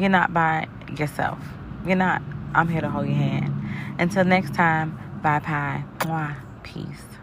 You're 0.00 0.10
not 0.10 0.34
by 0.34 0.66
yourself. 0.98 1.38
You're 1.86 1.94
not. 1.96 2.20
I'm 2.52 2.68
here 2.68 2.80
to 2.80 2.90
hold 2.90 3.06
your 3.06 3.14
hand. 3.14 3.52
Until 4.00 4.24
next 4.24 4.52
time, 4.54 4.98
bye 5.22 5.38
bye. 5.38 5.84
Mwah. 6.00 6.36
Peace. 6.64 7.13